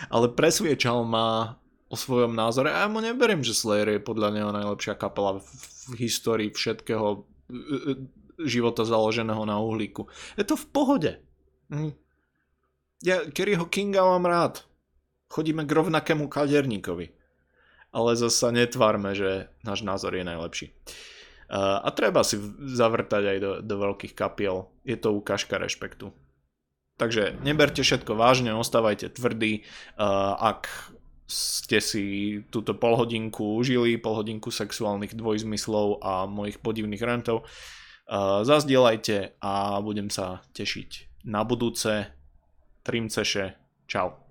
ale 0.14 0.30
presviečal 0.30 1.02
ma 1.02 1.58
o 1.90 1.98
svojom 1.98 2.38
názore 2.38 2.70
a 2.70 2.86
ja 2.86 2.88
mu 2.94 3.02
neberiem, 3.02 3.42
že 3.42 3.58
Slayer 3.58 3.98
je 3.98 4.06
podľa 4.06 4.30
neho 4.30 4.54
najlepšia 4.54 4.94
kapela 4.94 5.42
v, 5.42 5.50
v 5.90 5.94
histórii 5.98 6.54
všetkého 6.54 7.08
e, 7.10 7.18
e, 7.18 7.94
života 8.46 8.84
založeného 8.84 9.42
na 9.50 9.58
uhlíku. 9.62 10.10
Je 10.38 10.46
to 10.46 10.58
v 10.58 10.66
pohode. 10.70 11.12
Hm 11.74 12.05
ja 13.04 13.26
Kerryho 13.28 13.66
Kinga 13.66 14.06
mám 14.06 14.30
rád. 14.30 14.64
Chodíme 15.28 15.66
k 15.66 15.76
rovnakému 15.76 16.30
kaderníkovi. 16.30 17.12
Ale 17.96 18.20
zase 18.20 18.52
netvárme, 18.52 19.16
že 19.16 19.48
náš 19.64 19.88
názor 19.88 20.16
je 20.16 20.28
najlepší. 20.28 20.68
A 21.56 21.88
treba 21.96 22.28
si 22.28 22.36
zavrtať 22.60 23.24
aj 23.24 23.38
do, 23.40 23.52
do 23.64 23.76
veľkých 23.80 24.12
kapiel. 24.18 24.68
Je 24.84 25.00
to 25.00 25.16
ukážka 25.16 25.56
rešpektu. 25.56 26.12
Takže 26.96 27.40
neberte 27.44 27.84
všetko 27.84 28.16
vážne, 28.16 28.56
ostávajte 28.56 29.16
tvrdí. 29.16 29.68
Ak 30.40 30.68
ste 31.28 31.82
si 31.82 32.04
túto 32.54 32.78
polhodinku 32.78 33.58
užili, 33.60 33.98
polhodinku 33.98 34.52
sexuálnych 34.54 35.18
dvojzmyslov 35.18 36.06
a 36.06 36.30
mojich 36.30 36.62
podivných 36.62 37.02
rentov, 37.02 37.44
uh, 37.44 38.46
zazdielajte 38.46 39.42
a 39.42 39.82
budem 39.82 40.14
sa 40.14 40.46
tešiť 40.54 41.24
na 41.26 41.42
budúce. 41.42 42.14
Trimceše, 42.86 43.54
čau. 43.90 44.25